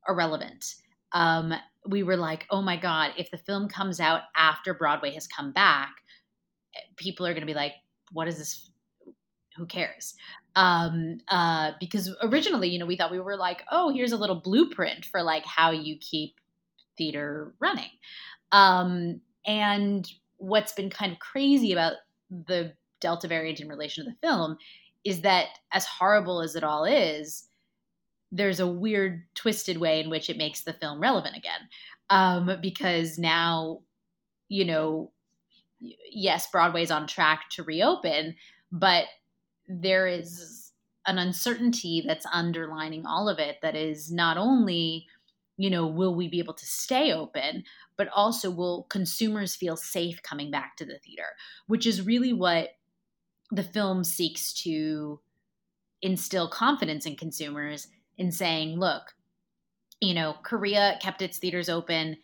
irrelevant. 0.09 0.75
Um, 1.13 1.55
we 1.87 2.03
were 2.03 2.17
like, 2.17 2.47
oh 2.51 2.61
my 2.61 2.77
God, 2.77 3.13
if 3.17 3.31
the 3.31 3.39
film 3.39 3.69
comes 3.69 4.01
out 4.01 4.23
after 4.37 4.75
Broadway 4.75 5.15
has 5.15 5.27
come 5.27 5.53
back, 5.53 5.95
people 6.97 7.27
are 7.27 7.33
going 7.33 7.43
to 7.43 7.47
be 7.47 7.55
like, 7.55 7.73
what 8.13 8.29
is 8.29 8.39
this? 8.39 8.71
who 9.57 9.67
cares? 9.67 10.15
Um, 10.55 11.19
uh, 11.29 11.73
because 11.81 12.15
originally, 12.23 12.69
you 12.69 12.79
know, 12.79 12.87
we 12.87 12.97
thought 12.97 13.11
we 13.11 13.21
were 13.21 13.37
like, 13.37 13.63
oh, 13.71 13.93
here's 13.93 14.13
a 14.13 14.17
little 14.17 14.41
blueprint 14.41 15.05
for 15.05 15.23
like 15.23 15.45
how 15.45 15.73
you 15.73 15.97
keep 16.01 16.37
theater 16.97 17.55
running. 17.61 17.91
Um, 18.53 19.21
and 19.45 20.09
what's 20.37 20.73
been 20.73 20.91
kind 20.91 21.13
of 21.13 21.19
crazy 21.19 21.73
about 21.73 21.95
the 22.31 22.73
Delta 23.01 23.29
variant 23.29 23.61
in 23.61 23.69
relation 23.69 24.05
to 24.05 24.11
the 24.11 24.27
film 24.27 24.57
is 25.05 25.23
that 25.23 25.47
as 25.73 25.87
horrible 25.87 26.41
as 26.41 26.57
it 26.57 26.65
all 26.65 26.85
is, 26.85 27.49
there's 28.31 28.61
a 28.61 28.67
weird, 28.67 29.23
twisted 29.35 29.79
way 29.79 30.01
in 30.01 30.11
which 30.11 30.29
it 30.29 30.37
makes 30.37 30.63
the 30.63 30.73
film 30.73 31.01
relevant 31.01 31.37
again. 31.37 31.61
Um, 32.11 32.59
because 32.61 33.19
now, 33.19 33.81
you 34.49 34.65
know, 34.65 35.13
yes, 35.81 36.49
Broadway's 36.51 36.91
on 36.91 37.07
track 37.07 37.49
to 37.53 37.63
reopen, 37.63 38.35
but 38.71 39.05
there 39.67 40.07
is 40.07 40.73
an 41.07 41.19
uncertainty 41.19 42.05
that's 42.07 42.27
underlining 42.33 43.07
all 43.07 43.29
of 43.29 43.39
it 43.39 43.57
that 43.63 43.75
is 43.75 44.13
not 44.13 44.37
only 44.37 45.07
you 45.57 45.71
know 45.71 45.87
will 45.87 46.15
we 46.15 46.29
be 46.29 46.39
able 46.39 46.55
to 46.55 46.67
stay 46.67 47.13
open 47.13 47.65
but 47.97 48.09
also 48.15 48.51
will 48.51 48.85
consumers 48.91 49.57
feel 49.57 49.77
safe 49.77 50.23
coming 50.23 50.51
back 50.51 50.77
to 50.77 50.85
the 50.85 50.99
theater 50.99 51.29
which 51.67 51.87
is 51.87 52.07
really 52.07 52.33
what 52.33 52.71
the 53.51 53.63
film 53.63 54.05
seeks 54.05 54.53
to 54.53 55.21
instill 56.03 56.49
confidence 56.49 57.07
in 57.07 57.17
consumers 57.17 57.89
in 58.17 58.31
saying 58.31 58.79
look 58.79 59.15
you 60.01 60.15
know 60.15 60.35
korea 60.45 60.99
kept 61.01 61.23
its 61.23 61.39
theaters 61.39 61.69
open 61.69 62.17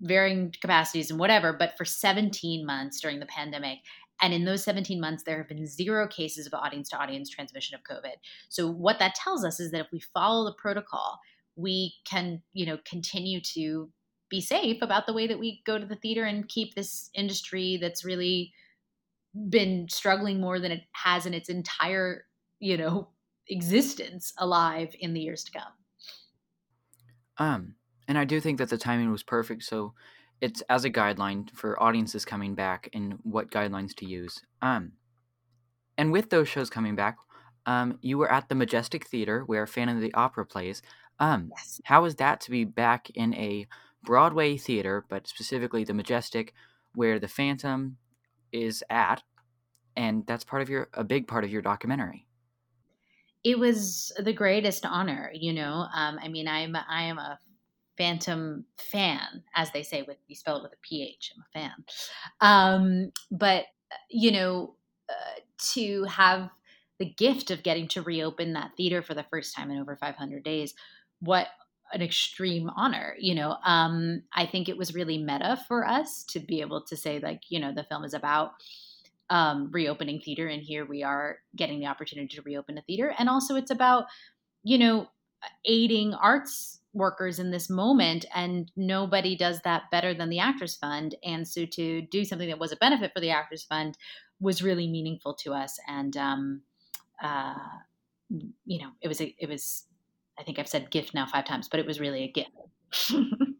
varying 0.00 0.52
capacities 0.60 1.10
and 1.10 1.20
whatever 1.20 1.52
but 1.52 1.76
for 1.76 1.84
17 1.84 2.64
months 2.64 3.00
during 3.00 3.20
the 3.20 3.26
pandemic 3.26 3.78
and 4.22 4.32
in 4.32 4.44
those 4.44 4.62
17 4.62 5.00
months, 5.00 5.24
there 5.24 5.38
have 5.38 5.48
been 5.48 5.66
zero 5.66 6.06
cases 6.06 6.46
of 6.46 6.54
audience 6.54 6.88
to 6.90 6.96
audience 6.96 7.28
transmission 7.28 7.74
of 7.74 7.82
COVID. 7.82 8.14
So 8.48 8.70
what 8.70 9.00
that 9.00 9.16
tells 9.16 9.44
us 9.44 9.58
is 9.58 9.72
that 9.72 9.80
if 9.80 9.88
we 9.92 9.98
follow 9.98 10.44
the 10.44 10.54
protocol, 10.54 11.18
we 11.56 11.94
can, 12.08 12.40
you 12.52 12.64
know, 12.64 12.78
continue 12.88 13.40
to 13.54 13.90
be 14.30 14.40
safe 14.40 14.80
about 14.80 15.06
the 15.06 15.12
way 15.12 15.26
that 15.26 15.40
we 15.40 15.60
go 15.66 15.76
to 15.76 15.84
the 15.84 15.96
theater 15.96 16.24
and 16.24 16.48
keep 16.48 16.74
this 16.74 17.10
industry 17.14 17.78
that's 17.80 18.04
really 18.04 18.52
been 19.48 19.88
struggling 19.88 20.40
more 20.40 20.58
than 20.58 20.72
it 20.72 20.84
has 20.92 21.26
in 21.26 21.34
its 21.34 21.48
entire, 21.48 22.26
you 22.60 22.76
know, 22.76 23.10
existence 23.48 24.32
alive 24.38 24.94
in 25.00 25.14
the 25.14 25.20
years 25.20 25.44
to 25.44 25.52
come. 25.52 25.72
Um, 27.38 27.74
and 28.08 28.18
I 28.18 28.24
do 28.24 28.40
think 28.40 28.58
that 28.58 28.68
the 28.68 28.78
timing 28.78 29.10
was 29.10 29.22
perfect. 29.22 29.64
So 29.64 29.94
it's 30.40 30.60
as 30.62 30.84
a 30.84 30.90
guideline 30.90 31.50
for 31.50 31.80
audiences 31.82 32.24
coming 32.24 32.54
back 32.54 32.88
and 32.92 33.18
what 33.22 33.50
guidelines 33.50 33.94
to 33.96 34.06
use. 34.06 34.42
Um, 34.60 34.92
and 35.98 36.12
with 36.12 36.30
those 36.30 36.48
shows 36.48 36.70
coming 36.70 36.96
back, 36.96 37.18
um, 37.66 37.98
you 38.02 38.18
were 38.18 38.30
at 38.30 38.48
the 38.48 38.54
Majestic 38.54 39.06
Theater 39.06 39.44
where 39.44 39.66
Phantom 39.66 39.96
of 39.96 40.02
the 40.02 40.14
Opera 40.14 40.46
plays. 40.46 40.82
Um, 41.18 41.54
Yes. 41.56 41.80
how 41.84 42.04
is 42.04 42.16
that 42.16 42.40
to 42.42 42.50
be 42.50 42.64
back 42.64 43.10
in 43.10 43.34
a 43.34 43.66
Broadway 44.02 44.56
theater, 44.56 45.04
but 45.08 45.28
specifically 45.28 45.84
the 45.84 45.94
Majestic, 45.94 46.54
where 46.94 47.20
the 47.20 47.28
Phantom 47.28 47.98
is 48.52 48.84
at, 48.90 49.22
and 49.96 50.26
that's 50.26 50.44
part 50.44 50.62
of 50.62 50.68
your 50.68 50.88
a 50.94 51.04
big 51.04 51.26
part 51.26 51.44
of 51.44 51.50
your 51.50 51.62
documentary. 51.62 52.26
It 53.44 53.58
was 53.58 54.12
the 54.18 54.32
greatest 54.32 54.86
honor, 54.86 55.30
you 55.34 55.52
know. 55.52 55.86
Um, 55.94 56.18
I 56.22 56.28
mean, 56.28 56.46
I'm 56.46 56.76
I 56.76 57.02
am 57.02 57.18
a 57.18 57.38
Phantom 57.98 58.64
fan, 58.76 59.42
as 59.54 59.70
they 59.72 59.82
say, 59.82 60.02
with 60.02 60.16
you 60.26 60.36
spell 60.36 60.56
it 60.56 60.62
with 60.62 60.72
a 60.72 60.88
PH. 60.88 61.32
I'm 61.36 61.42
a 61.42 61.58
fan. 61.58 61.84
Um, 62.40 63.12
but 63.30 63.66
you 64.08 64.30
know, 64.30 64.76
uh, 65.08 65.40
to 65.72 66.04
have 66.04 66.50
the 66.98 67.10
gift 67.10 67.50
of 67.50 67.62
getting 67.62 67.88
to 67.88 68.02
reopen 68.02 68.52
that 68.52 68.72
theater 68.76 69.02
for 69.02 69.14
the 69.14 69.26
first 69.30 69.54
time 69.54 69.70
in 69.70 69.78
over 69.78 69.96
500 69.96 70.44
days, 70.44 70.74
what 71.20 71.48
an 71.92 72.02
extreme 72.02 72.70
honor. 72.70 73.14
You 73.18 73.34
know, 73.34 73.56
um, 73.64 74.22
I 74.32 74.46
think 74.46 74.68
it 74.68 74.76
was 74.76 74.94
really 74.94 75.18
meta 75.18 75.58
for 75.68 75.86
us 75.86 76.24
to 76.30 76.40
be 76.40 76.60
able 76.60 76.82
to 76.84 76.96
say, 76.96 77.20
like, 77.20 77.42
you 77.48 77.60
know, 77.60 77.72
the 77.72 77.84
film 77.84 78.04
is 78.04 78.14
about 78.14 78.52
um, 79.30 79.70
reopening 79.72 80.20
theater, 80.20 80.48
and 80.48 80.62
here 80.62 80.84
we 80.84 81.02
are 81.02 81.38
getting 81.56 81.80
the 81.80 81.86
opportunity 81.86 82.34
to 82.36 82.42
reopen 82.42 82.78
a 82.78 82.82
theater, 82.82 83.14
and 83.18 83.28
also 83.28 83.56
it's 83.56 83.70
about, 83.70 84.06
you 84.62 84.78
know, 84.78 85.08
aiding 85.64 86.14
arts 86.14 86.80
workers 86.94 87.38
in 87.38 87.50
this 87.50 87.70
moment 87.70 88.26
and 88.34 88.70
nobody 88.76 89.34
does 89.34 89.60
that 89.62 89.90
better 89.90 90.12
than 90.12 90.28
the 90.28 90.38
actors 90.38 90.76
fund 90.76 91.14
and 91.24 91.48
so 91.48 91.64
to 91.64 92.02
do 92.02 92.24
something 92.24 92.48
that 92.48 92.58
was 92.58 92.70
a 92.70 92.76
benefit 92.76 93.10
for 93.14 93.20
the 93.20 93.30
actors 93.30 93.62
fund 93.62 93.96
was 94.40 94.62
really 94.62 94.86
meaningful 94.86 95.32
to 95.32 95.54
us 95.54 95.78
and 95.88 96.16
um 96.18 96.60
uh 97.22 97.54
you 98.66 98.78
know 98.78 98.90
it 99.00 99.08
was 99.08 99.20
a, 99.20 99.34
it 99.38 99.48
was 99.48 99.84
i 100.38 100.42
think 100.42 100.58
i've 100.58 100.68
said 100.68 100.90
gift 100.90 101.14
now 101.14 101.26
five 101.26 101.44
times 101.44 101.68
but 101.68 101.80
it 101.80 101.86
was 101.86 102.00
really 102.00 102.24
a 102.24 102.28
gift 102.28 103.12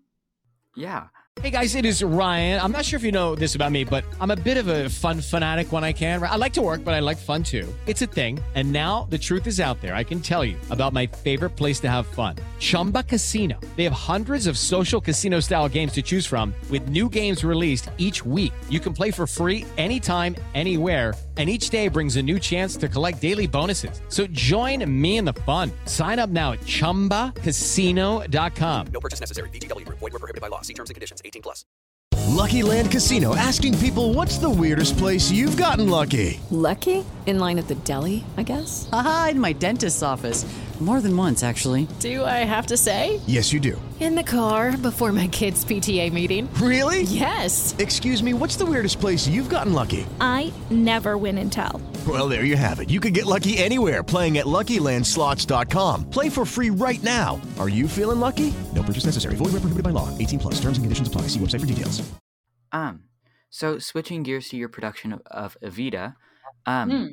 Yeah. 0.75 1.09
Hey 1.41 1.51
guys, 1.51 1.75
it 1.75 1.85
is 1.85 2.03
Ryan. 2.03 2.61
I'm 2.61 2.73
not 2.73 2.85
sure 2.85 2.97
if 2.99 3.03
you 3.03 3.13
know 3.13 3.35
this 3.35 3.55
about 3.55 3.73
me, 3.73 3.85
but 3.85 4.05
I'm 4.21 4.31
a 4.31 4.37
bit 4.37 4.59
of 4.59 4.69
a 4.69 4.89
fun 4.89 5.21
fanatic 5.21 5.73
when 5.73 5.83
I 5.83 5.93
can. 5.93 6.23
I 6.23 6.37
like 6.37 6.53
to 6.55 6.63
work, 6.63 6.85
but 6.85 6.95
I 6.95 7.01
like 7.01 7.17
fun 7.17 7.43
too. 7.43 7.73
It's 7.87 8.03
a 8.03 8.07
thing. 8.07 8.39
And 8.55 8.71
now 8.71 9.07
the 9.11 9.19
truth 9.19 9.47
is 9.47 9.61
out 9.61 9.81
there. 9.81 9.95
I 9.95 10.05
can 10.05 10.21
tell 10.21 10.45
you 10.45 10.57
about 10.71 10.93
my 10.93 11.07
favorite 11.07 11.57
place 11.57 11.81
to 11.81 11.89
have 11.89 12.07
fun 12.07 12.37
Chumba 12.63 13.03
Casino. 13.03 13.59
They 13.75 13.83
have 13.83 13.93
hundreds 13.93 14.47
of 14.47 14.57
social 14.57 15.01
casino 15.01 15.41
style 15.41 15.69
games 15.69 15.91
to 15.95 16.03
choose 16.03 16.25
from, 16.25 16.55
with 16.71 16.89
new 16.89 17.09
games 17.09 17.43
released 17.43 17.91
each 17.99 18.25
week. 18.25 18.53
You 18.71 18.79
can 18.79 18.93
play 18.93 19.11
for 19.11 19.27
free 19.27 19.67
anytime, 19.77 20.37
anywhere. 20.55 21.13
And 21.39 21.51
each 21.51 21.71
day 21.71 21.89
brings 21.89 22.17
a 22.17 22.23
new 22.23 22.39
chance 22.39 22.77
to 22.77 22.89
collect 22.89 23.23
daily 23.23 23.49
bonuses. 23.49 24.01
So 24.09 24.27
join 24.29 24.85
me 25.03 25.17
in 25.17 25.25
the 25.25 25.33
fun. 25.33 25.73
Sign 25.87 26.19
up 26.19 26.29
now 26.29 26.53
at 26.53 26.61
chumbacasino.com. 26.61 28.87
No 28.93 29.01
purchase 29.01 29.19
necessary. 29.19 29.49
VGW 29.49 29.87
Group. 29.87 29.99
Void 29.99 30.13
were 30.13 30.19
prohibited 30.19 30.43
by 30.43 30.49
law. 30.49 30.61
See 30.61 30.75
terms 30.75 30.91
and 30.91 30.95
conditions. 30.95 31.23
18 31.25 31.41
plus. 31.41 31.65
Lucky 32.29 32.63
Land 32.63 32.91
Casino 32.91 33.35
asking 33.35 33.79
people 33.79 34.15
what's 34.15 34.39
the 34.39 34.51
weirdest 34.51 34.97
place 34.99 35.31
you've 35.31 35.57
gotten 35.57 35.89
lucky? 35.89 36.41
Lucky? 36.51 37.05
In 37.27 37.39
line 37.39 37.59
at 37.59 37.69
the 37.69 37.77
deli, 37.77 38.25
I 38.37 38.43
guess? 38.43 38.89
Haha, 38.91 39.29
in 39.29 39.41
my 39.41 39.53
dentist's 39.53 40.03
office. 40.03 40.45
More 40.83 41.01
than 41.01 41.17
once, 41.17 41.45
actually. 41.45 41.87
Do 42.01 42.25
I 42.25 42.39
have 42.45 42.67
to 42.67 42.77
say? 42.77 43.21
Yes, 43.29 43.53
you 43.53 43.61
do. 43.61 43.81
In 44.01 44.17
the 44.17 44.25
car 44.25 44.77
before 44.77 45.13
my 45.13 45.29
kids' 45.29 45.65
PTA 45.65 46.13
meeting. 46.13 46.53
Really? 46.55 47.03
Yes. 47.03 47.77
Excuse 47.79 48.21
me, 48.21 48.35
what's 48.35 48.57
the 48.57 48.67
weirdest 48.67 48.99
place 48.99 49.29
you've 49.29 49.49
gotten 49.49 49.73
lucky? 49.75 50.05
I 50.21 50.53
never 50.71 51.17
win 51.17 51.39
and 51.39 51.53
tell. 51.53 51.81
Well, 52.05 52.29
there 52.29 52.43
you 52.45 52.57
have 52.57 52.81
it. 52.81 52.91
You 52.91 52.99
can 52.99 53.13
get 53.13 53.27
lucky 53.27 53.59
anywhere 53.59 54.03
playing 54.03 54.39
at 54.39 54.47
LuckyLandSlots.com. 54.47 56.11
Play 56.11 56.29
for 56.29 56.45
free 56.45 56.71
right 56.71 57.01
now. 57.05 57.41
Are 57.61 57.69
you 57.69 57.87
feeling 57.87 58.19
lucky? 58.19 58.53
No 58.75 58.83
purchase 58.83 59.05
necessary. 59.05 59.37
Void 59.37 59.53
where 59.53 59.63
prohibited 59.63 59.85
by 59.85 59.91
law. 59.91 60.09
18 60.19 60.41
plus. 60.41 60.55
Terms 60.57 60.79
and 60.79 60.85
conditions 60.85 61.07
apply. 61.07 61.23
See 61.29 61.39
website 61.39 61.61
for 61.61 61.67
details. 61.67 62.03
Um, 62.73 63.05
so 63.51 63.79
switching 63.79 64.25
gears 64.25 64.49
to 64.49 64.57
your 64.57 64.69
production 64.69 65.13
of, 65.13 65.21
of 65.31 65.57
Evita, 65.63 66.17
um, 66.67 66.91
Hmm. 66.91 67.07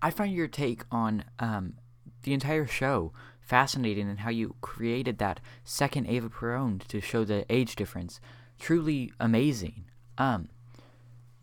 I 0.00 0.10
find 0.10 0.32
your 0.32 0.48
take 0.48 0.82
on 0.92 1.24
um, 1.40 1.74
the 2.22 2.32
entire 2.32 2.66
show 2.66 3.12
fascinating 3.40 4.08
in 4.08 4.18
how 4.18 4.30
you 4.30 4.54
created 4.60 5.18
that 5.18 5.40
second 5.64 6.06
Eva 6.06 6.28
Perón 6.28 6.82
to 6.86 7.00
show 7.00 7.24
the 7.24 7.44
age 7.50 7.76
difference 7.76 8.20
truly 8.58 9.12
amazing. 9.18 9.84
Um, 10.16 10.48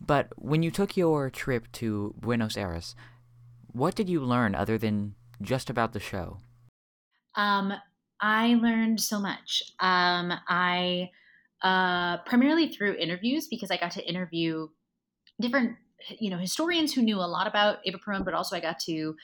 but 0.00 0.28
when 0.36 0.62
you 0.62 0.70
took 0.70 0.96
your 0.96 1.28
trip 1.28 1.70
to 1.72 2.14
Buenos 2.18 2.56
Aires, 2.56 2.96
what 3.72 3.94
did 3.94 4.08
you 4.08 4.20
learn 4.20 4.54
other 4.54 4.78
than 4.78 5.14
just 5.42 5.68
about 5.68 5.92
the 5.92 6.00
show? 6.00 6.38
Um, 7.36 7.74
I 8.20 8.54
learned 8.54 9.00
so 9.00 9.20
much. 9.20 9.62
Um, 9.78 10.32
I 10.48 11.10
uh, 11.62 12.18
primarily 12.24 12.68
through 12.68 12.94
interviews 12.94 13.46
because 13.48 13.70
I 13.70 13.76
got 13.76 13.92
to 13.92 14.08
interview 14.08 14.68
different, 15.40 15.76
you 16.18 16.30
know, 16.30 16.38
historians 16.38 16.92
who 16.94 17.02
knew 17.02 17.16
a 17.16 17.28
lot 17.28 17.46
about 17.46 17.78
Eva 17.84 17.98
Perón, 17.98 18.24
but 18.24 18.34
also 18.34 18.56
I 18.56 18.60
got 18.60 18.78
to 18.80 19.14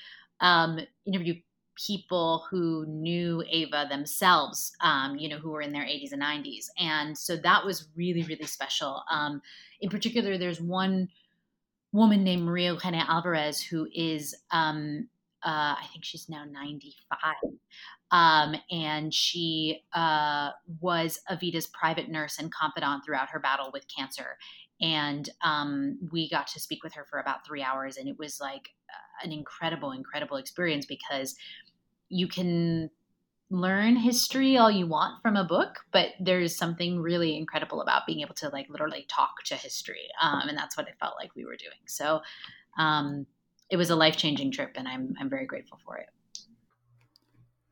um, 0.41 0.79
interview 1.07 1.35
people 1.77 2.47
who 2.51 2.87
knew 2.87 3.43
Eva 3.51 3.87
themselves, 3.89 4.73
um, 4.81 5.17
you 5.17 5.29
know, 5.29 5.39
who 5.39 5.51
were 5.51 5.61
in 5.61 5.73
their 5.73 5.85
80s 5.85 6.13
and 6.13 6.23
90s, 6.23 6.67
and 6.79 7.17
so 7.17 7.37
that 7.37 7.65
was 7.65 7.89
really, 7.97 8.23
really 8.23 8.47
special. 8.47 9.03
Um, 9.11 9.41
in 9.81 9.91
particular, 9.91 10.39
there's 10.39 10.61
one 10.61 11.09
woman 11.93 12.25
named 12.25 12.43
Maria 12.43 12.73
Eugenia 12.73 13.05
Alvarez 13.09 13.63
who 13.63 13.89
is, 13.95 14.35
um, 14.51 15.09
uh, 15.43 15.77
I 15.79 15.87
think 15.93 16.05
she's 16.05 16.29
now 16.29 16.45
95 16.45 17.35
um, 18.11 18.55
and 18.71 19.13
she 19.13 19.83
uh, 19.93 20.51
was 20.81 21.21
Evita's 21.31 21.67
private 21.67 22.09
nurse 22.09 22.39
and 22.39 22.53
confidant 22.53 23.05
throughout 23.05 23.31
her 23.31 23.41
battle 23.41 23.71
with 23.73 23.85
cancer. 23.95 24.39
And 24.81 25.29
um, 25.43 25.99
we 26.13 26.29
got 26.29 26.47
to 26.49 26.61
speak 26.61 26.85
with 26.85 26.95
her 26.95 27.07
for 27.09 27.19
about 27.19 27.47
three 27.47 27.63
hours, 27.63 27.97
and 27.97 28.09
it 28.09 28.19
was 28.19 28.41
like 28.41 28.69
uh, 28.91 29.25
an 29.25 29.33
incredible, 29.33 29.93
incredible 29.93 30.37
experience 30.37 30.85
because 30.85 31.35
you 32.09 32.29
can 32.29 32.91
learn 33.51 33.97
history 33.97 34.57
all 34.57 34.71
you 34.71 34.87
want 34.87 35.23
from 35.23 35.37
a 35.37 35.45
book, 35.45 35.79
but 35.93 36.11
there's 36.21 36.57
something 36.57 37.01
really 37.01 37.37
incredible 37.37 37.81
about 37.81 38.07
being 38.07 38.21
able 38.21 38.35
to 38.35 38.49
like 38.49 38.69
literally 38.69 39.07
talk 39.09 39.43
to 39.45 39.55
history, 39.55 40.09
um, 40.21 40.49
and 40.49 40.59
that's 40.59 40.77
what 40.77 40.89
it 40.89 40.95
felt 41.01 41.15
like 41.21 41.35
we 41.35 41.45
were 41.45 41.57
doing. 41.57 41.81
So. 41.87 42.21
Um, 42.79 43.27
it 43.71 43.77
was 43.77 43.91
a 43.91 43.97
life 43.97 44.17
changing 44.17 44.53
trip, 44.53 44.73
and 44.77 44.87
I'm 44.87 45.15
I'm 45.21 45.29
very 45.29 45.47
grateful 45.47 45.79
for 45.85 45.97
it. 45.97 46.09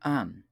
Um, 0.03 0.45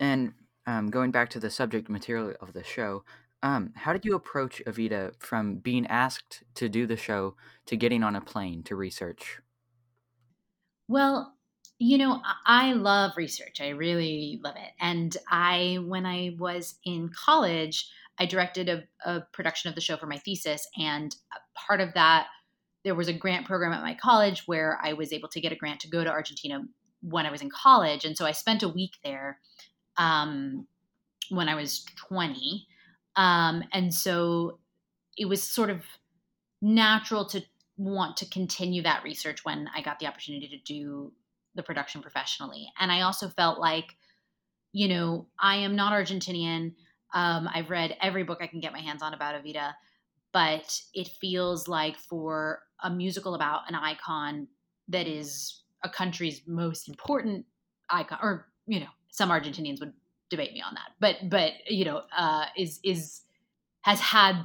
and 0.00 0.32
um, 0.66 0.90
going 0.90 1.10
back 1.10 1.30
to 1.30 1.40
the 1.40 1.50
subject 1.50 1.88
material 1.88 2.34
of 2.40 2.52
the 2.52 2.64
show, 2.64 3.04
um, 3.42 3.72
how 3.74 3.92
did 3.92 4.04
you 4.04 4.14
approach 4.14 4.62
Evita 4.66 5.12
from 5.18 5.56
being 5.56 5.86
asked 5.86 6.42
to 6.56 6.68
do 6.68 6.86
the 6.86 6.96
show 6.96 7.36
to 7.66 7.76
getting 7.76 8.02
on 8.02 8.16
a 8.16 8.20
plane 8.20 8.62
to 8.64 8.76
research? 8.76 9.38
Well, 10.88 11.35
you 11.78 11.98
know, 11.98 12.22
I 12.46 12.72
love 12.72 13.12
research. 13.16 13.60
I 13.60 13.68
really 13.68 14.40
love 14.42 14.56
it. 14.56 14.72
And 14.80 15.14
I, 15.30 15.78
when 15.84 16.06
I 16.06 16.34
was 16.38 16.78
in 16.84 17.10
college, 17.10 17.90
I 18.18 18.26
directed 18.26 18.68
a, 18.68 18.84
a 19.04 19.20
production 19.32 19.68
of 19.68 19.74
the 19.74 19.80
show 19.80 19.96
for 19.96 20.06
my 20.06 20.16
thesis. 20.18 20.66
And 20.78 21.14
part 21.54 21.80
of 21.80 21.92
that, 21.94 22.28
there 22.84 22.94
was 22.94 23.08
a 23.08 23.12
grant 23.12 23.46
program 23.46 23.72
at 23.72 23.82
my 23.82 23.94
college 23.94 24.44
where 24.46 24.78
I 24.82 24.94
was 24.94 25.12
able 25.12 25.28
to 25.30 25.40
get 25.40 25.52
a 25.52 25.56
grant 25.56 25.80
to 25.80 25.88
go 25.88 26.02
to 26.02 26.10
Argentina 26.10 26.62
when 27.02 27.26
I 27.26 27.30
was 27.30 27.42
in 27.42 27.50
college. 27.50 28.04
And 28.04 28.16
so 28.16 28.24
I 28.24 28.32
spent 28.32 28.62
a 28.62 28.68
week 28.68 28.92
there 29.04 29.38
um, 29.98 30.66
when 31.28 31.48
I 31.48 31.56
was 31.56 31.84
20. 32.08 32.66
Um, 33.16 33.64
and 33.72 33.92
so 33.92 34.60
it 35.18 35.28
was 35.28 35.42
sort 35.42 35.68
of 35.68 35.82
natural 36.62 37.26
to 37.26 37.42
want 37.76 38.16
to 38.18 38.26
continue 38.30 38.82
that 38.82 39.04
research 39.04 39.44
when 39.44 39.68
I 39.74 39.82
got 39.82 39.98
the 39.98 40.06
opportunity 40.06 40.48
to 40.48 40.58
do 40.58 41.12
the 41.56 41.62
production 41.62 42.02
professionally. 42.02 42.68
And 42.78 42.92
I 42.92 43.00
also 43.00 43.28
felt 43.28 43.58
like, 43.58 43.96
you 44.72 44.88
know, 44.88 45.26
I 45.40 45.56
am 45.56 45.74
not 45.74 45.92
Argentinian. 45.92 46.74
Um, 47.14 47.48
I've 47.52 47.70
read 47.70 47.96
every 48.00 48.22
book 48.22 48.38
I 48.40 48.46
can 48.46 48.60
get 48.60 48.72
my 48.72 48.80
hands 48.80 49.02
on 49.02 49.14
about 49.14 49.34
Evita, 49.34 49.72
but 50.32 50.80
it 50.94 51.08
feels 51.20 51.66
like 51.66 51.96
for 51.96 52.60
a 52.82 52.90
musical 52.90 53.34
about 53.34 53.62
an 53.68 53.74
icon 53.74 54.48
that 54.88 55.06
is 55.06 55.62
a 55.82 55.88
country's 55.88 56.42
most 56.46 56.88
important 56.88 57.46
icon, 57.88 58.18
or 58.22 58.48
you 58.66 58.80
know, 58.80 58.86
some 59.10 59.30
Argentinians 59.30 59.80
would 59.80 59.94
debate 60.28 60.52
me 60.52 60.60
on 60.60 60.74
that, 60.74 60.90
but 61.00 61.30
but 61.30 61.52
you 61.68 61.84
know, 61.84 62.02
uh, 62.16 62.46
is 62.56 62.80
is 62.84 63.22
has 63.82 64.00
had 64.00 64.42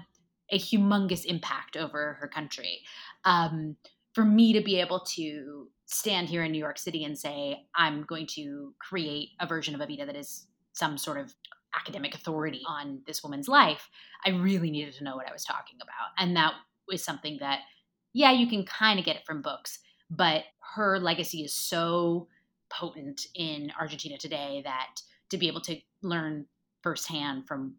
a 0.51 0.59
humongous 0.59 1.25
impact 1.25 1.75
over 1.75 2.17
her 2.19 2.27
country. 2.27 2.81
Um, 3.25 3.75
for 4.13 4.25
me 4.25 4.53
to 4.53 4.61
be 4.61 4.79
able 4.79 4.99
to 4.99 5.67
stand 5.91 6.29
here 6.29 6.43
in 6.43 6.51
New 6.51 6.59
York 6.59 6.77
City 6.79 7.03
and 7.03 7.17
say, 7.17 7.65
I'm 7.75 8.03
going 8.03 8.27
to 8.27 8.73
create 8.79 9.29
a 9.39 9.45
version 9.45 9.75
of 9.75 9.81
Evita 9.81 10.05
that 10.05 10.15
is 10.15 10.47
some 10.73 10.97
sort 10.97 11.19
of 11.19 11.33
academic 11.75 12.15
authority 12.15 12.61
on 12.67 13.01
this 13.05 13.23
woman's 13.23 13.47
life, 13.47 13.89
I 14.25 14.29
really 14.31 14.71
needed 14.71 14.93
to 14.95 15.03
know 15.03 15.15
what 15.15 15.27
I 15.27 15.33
was 15.33 15.43
talking 15.43 15.77
about. 15.81 16.11
And 16.17 16.35
that 16.35 16.53
was 16.87 17.03
something 17.03 17.37
that, 17.39 17.59
yeah, 18.13 18.31
you 18.31 18.47
can 18.47 18.65
kind 18.65 18.99
of 18.99 19.05
get 19.05 19.15
it 19.15 19.25
from 19.25 19.41
books, 19.41 19.79
but 20.09 20.43
her 20.75 20.99
legacy 20.99 21.43
is 21.43 21.53
so 21.53 22.27
potent 22.69 23.21
in 23.35 23.71
Argentina 23.79 24.17
today 24.17 24.61
that 24.63 25.01
to 25.29 25.37
be 25.37 25.47
able 25.47 25.61
to 25.61 25.77
learn 26.01 26.45
firsthand 26.81 27.47
from 27.47 27.75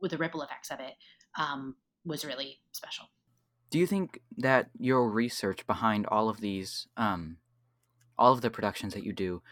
with 0.00 0.10
the 0.10 0.18
ripple 0.18 0.42
effects 0.42 0.70
of 0.70 0.80
it 0.80 0.94
um, 1.38 1.74
was 2.04 2.24
really 2.24 2.58
special. 2.72 3.06
Do 3.70 3.78
you 3.78 3.86
think 3.86 4.20
that 4.36 4.68
your 4.78 5.08
research 5.08 5.66
behind 5.66 6.06
all 6.06 6.28
of 6.28 6.40
these, 6.40 6.86
um, 6.96 7.38
all 8.18 8.32
of 8.32 8.40
the 8.40 8.50
productions 8.50 8.94
that 8.94 9.04
you 9.04 9.12
do, 9.12 9.42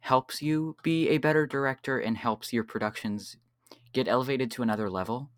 helps 0.00 0.42
you 0.42 0.76
be 0.82 1.08
a 1.08 1.18
better 1.18 1.46
director 1.46 1.98
and 1.98 2.16
helps 2.16 2.52
your 2.52 2.64
productions 2.64 3.36
get 3.92 4.08
elevated 4.08 4.50
to 4.52 4.62
another 4.62 4.88
level? 4.88 5.30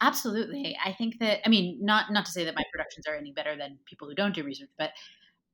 Absolutely. 0.00 0.76
I 0.82 0.92
think 0.92 1.18
that 1.18 1.40
I 1.46 1.50
mean 1.50 1.78
not 1.84 2.10
not 2.10 2.24
to 2.26 2.32
say 2.32 2.44
that 2.44 2.54
my 2.54 2.64
productions 2.72 3.06
are 3.06 3.14
any 3.14 3.32
better 3.32 3.56
than 3.56 3.78
people 3.84 4.08
who 4.08 4.14
don't 4.14 4.34
do 4.34 4.42
research, 4.42 4.70
but 4.78 4.92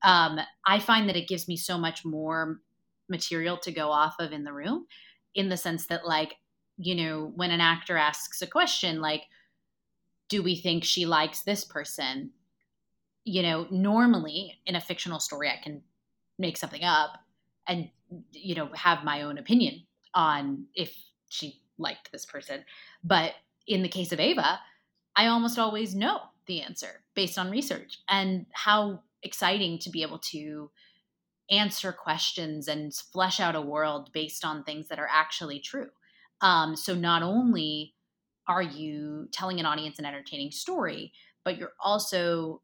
um, 0.02 0.38
I 0.64 0.78
find 0.78 1.08
that 1.08 1.16
it 1.16 1.28
gives 1.28 1.48
me 1.48 1.56
so 1.56 1.78
much 1.78 2.04
more 2.04 2.60
material 3.08 3.56
to 3.58 3.72
go 3.72 3.88
off 3.90 4.14
of 4.20 4.32
in 4.32 4.44
the 4.44 4.52
room, 4.52 4.86
in 5.34 5.48
the 5.48 5.56
sense 5.56 5.86
that 5.88 6.06
like 6.06 6.34
you 6.76 6.94
know 6.94 7.32
when 7.34 7.50
an 7.50 7.60
actor 7.60 7.96
asks 7.96 8.40
a 8.42 8.46
question 8.46 9.00
like 9.00 9.22
do 10.28 10.42
we 10.42 10.56
think 10.56 10.84
she 10.84 11.06
likes 11.06 11.42
this 11.42 11.64
person? 11.64 12.30
You 13.24 13.42
know, 13.42 13.66
normally 13.70 14.60
in 14.66 14.76
a 14.76 14.80
fictional 14.80 15.20
story, 15.20 15.48
I 15.48 15.62
can 15.62 15.82
make 16.38 16.56
something 16.56 16.84
up 16.84 17.18
and, 17.66 17.90
you 18.32 18.54
know, 18.54 18.70
have 18.74 19.04
my 19.04 19.22
own 19.22 19.38
opinion 19.38 19.82
on 20.14 20.66
if 20.74 20.94
she 21.28 21.60
liked 21.78 22.12
this 22.12 22.24
person. 22.24 22.64
But 23.02 23.32
in 23.66 23.82
the 23.82 23.88
case 23.88 24.12
of 24.12 24.20
Eva, 24.20 24.60
I 25.16 25.26
almost 25.26 25.58
always 25.58 25.94
know 25.94 26.20
the 26.46 26.62
answer 26.62 27.02
based 27.14 27.38
on 27.38 27.50
research 27.50 27.98
and 28.08 28.46
how 28.52 29.02
exciting 29.22 29.78
to 29.80 29.90
be 29.90 30.02
able 30.02 30.18
to 30.18 30.70
answer 31.50 31.92
questions 31.92 32.68
and 32.68 32.94
flesh 32.94 33.40
out 33.40 33.54
a 33.54 33.60
world 33.60 34.10
based 34.12 34.44
on 34.44 34.62
things 34.62 34.88
that 34.88 34.98
are 34.98 35.08
actually 35.10 35.60
true. 35.60 35.88
Um, 36.40 36.76
so 36.76 36.94
not 36.94 37.22
only 37.22 37.94
are 38.48 38.62
you 38.62 39.28
telling 39.32 39.58
an 39.58 39.66
audience 39.66 39.98
an 39.98 40.04
entertaining 40.04 40.50
story, 40.50 41.12
but 41.44 41.56
you're 41.56 41.72
also 41.80 42.62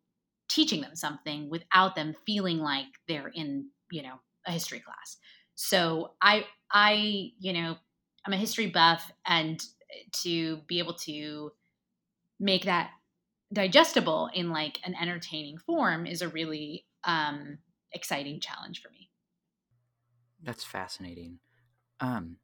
teaching 0.53 0.83
them 0.83 0.95
something 0.95 1.49
without 1.49 1.95
them 1.95 2.15
feeling 2.27 2.59
like 2.59 2.87
they're 3.09 3.29
in, 3.29 3.71
you 3.91 4.03
know, 4.03 4.21
a 4.47 4.53
history 4.53 4.81
class. 4.81 5.17
So 5.55 6.15
I 6.21 6.47
I, 6.71 7.33
you 7.39 7.53
know, 7.53 7.77
I'm 8.27 8.33
a 8.33 8.37
history 8.37 8.67
buff 8.67 9.11
and 9.27 9.63
to 10.23 10.59
be 10.67 10.79
able 10.79 10.95
to 10.95 11.53
make 12.41 12.65
that 12.65 12.91
digestible 13.53 14.31
in 14.35 14.51
like 14.51 14.81
an 14.85 14.95
entertaining 14.95 15.59
form 15.59 16.07
is 16.07 16.23
a 16.23 16.29
really 16.29 16.87
um 17.05 17.59
exciting 17.93 18.41
challenge 18.41 18.81
for 18.83 18.91
me. 18.91 19.11
That's 20.43 20.65
fascinating. 20.65 21.39
Um 22.01 22.39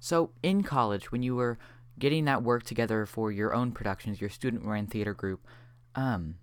so 0.00 0.32
in 0.42 0.62
college 0.62 1.12
when 1.12 1.22
you 1.22 1.34
were 1.36 1.58
getting 1.98 2.26
that 2.26 2.42
work 2.42 2.62
together 2.64 3.06
for 3.06 3.32
your 3.32 3.54
own 3.54 3.72
productions, 3.72 4.20
your 4.20 4.30
student 4.30 4.64
run 4.64 4.86
theater 4.86 5.14
group, 5.14 5.46
um, 5.94 6.36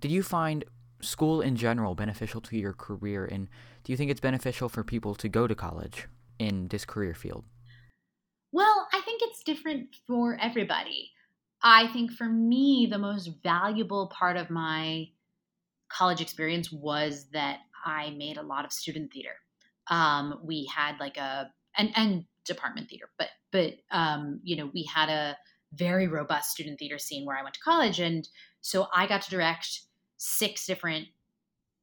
did 0.00 0.10
you 0.10 0.22
find 0.22 0.64
school 1.00 1.40
in 1.40 1.56
general 1.56 1.94
beneficial 1.94 2.40
to 2.42 2.56
your 2.56 2.72
career? 2.72 3.24
And 3.24 3.48
do 3.84 3.92
you 3.92 3.96
think 3.96 4.10
it's 4.10 4.20
beneficial 4.20 4.68
for 4.68 4.82
people 4.82 5.14
to 5.16 5.28
go 5.28 5.46
to 5.46 5.54
college 5.54 6.06
in 6.38 6.68
this 6.68 6.84
career 6.84 7.14
field? 7.14 7.44
Well, 8.52 8.88
I 8.92 9.00
think 9.00 9.22
it's 9.22 9.42
different 9.42 9.88
for 10.06 10.38
everybody. 10.40 11.10
I 11.62 11.88
think 11.88 12.12
for 12.12 12.26
me, 12.26 12.88
the 12.90 12.98
most 12.98 13.30
valuable 13.42 14.08
part 14.08 14.36
of 14.36 14.50
my 14.50 15.08
college 15.88 16.20
experience 16.20 16.70
was 16.72 17.26
that 17.32 17.60
I 17.84 18.10
made 18.10 18.36
a 18.36 18.42
lot 18.42 18.64
of 18.64 18.72
student 18.72 19.12
theater. 19.12 19.34
Um, 19.88 20.40
we 20.44 20.68
had 20.74 20.98
like 20.98 21.16
a 21.16 21.50
and 21.76 21.90
and 21.94 22.24
department 22.44 22.88
theater, 22.88 23.08
but 23.18 23.28
but 23.52 23.74
um, 23.90 24.40
you 24.42 24.56
know 24.56 24.70
we 24.74 24.88
had 24.92 25.08
a 25.08 25.36
very 25.72 26.08
robust 26.08 26.50
student 26.50 26.78
theater 26.78 26.98
scene 26.98 27.24
where 27.24 27.36
I 27.36 27.42
went 27.42 27.54
to 27.54 27.60
college, 27.60 28.00
and 28.00 28.26
so 28.66 28.88
I 28.92 29.06
got 29.06 29.22
to 29.22 29.30
direct 29.30 29.82
six 30.16 30.66
different 30.66 31.06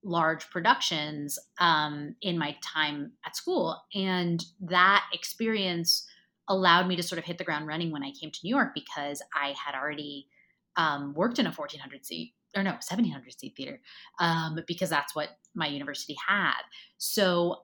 large 0.04 0.50
productions 0.50 1.40
um, 1.58 2.14
in 2.22 2.38
my 2.38 2.58
time 2.62 3.14
at 3.26 3.38
school, 3.38 3.82
and 3.96 4.44
that 4.60 5.06
experience 5.14 6.06
allowed 6.50 6.90
me 6.90 6.98
to 6.98 7.04
sort 7.04 7.20
of 7.20 7.24
hit 7.24 7.38
the 7.38 7.46
ground 7.46 7.68
running 7.68 7.90
when 7.90 8.04
I 8.04 8.12
came 8.12 8.32
to 8.32 8.40
New 8.44 8.50
York 8.50 8.72
because 8.76 9.22
I 9.34 9.56
had 9.66 9.80
already 9.80 10.28
um, 10.76 11.14
worked 11.14 11.40
in 11.40 11.46
a 11.46 11.54
1400 11.54 12.06
seat 12.06 12.34
or 12.54 12.64
no 12.64 12.72
1700 12.72 13.40
seat 13.40 13.54
theater 13.56 13.80
um, 14.20 14.60
because 14.68 14.90
that's 14.90 15.16
what 15.16 15.30
my 15.56 15.68
university 15.68 16.18
had. 16.28 16.60
So 16.98 17.62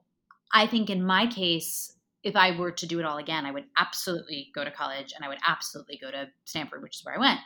I 0.50 0.66
think 0.66 0.88
in 0.88 1.04
my 1.04 1.26
case, 1.26 1.92
if 2.22 2.36
I 2.36 2.56
were 2.56 2.70
to 2.70 2.86
do 2.86 2.98
it 3.00 3.04
all 3.04 3.18
again, 3.18 3.44
I 3.44 3.50
would 3.50 3.66
absolutely 3.76 4.48
go 4.54 4.64
to 4.64 4.70
college 4.70 5.12
and 5.14 5.22
I 5.22 5.28
would 5.28 5.40
absolutely 5.46 5.98
go 6.00 6.10
to 6.10 6.28
Stanford, 6.46 6.82
which 6.82 6.96
is 6.96 7.04
where 7.04 7.16
I 7.16 7.18
went. 7.18 7.40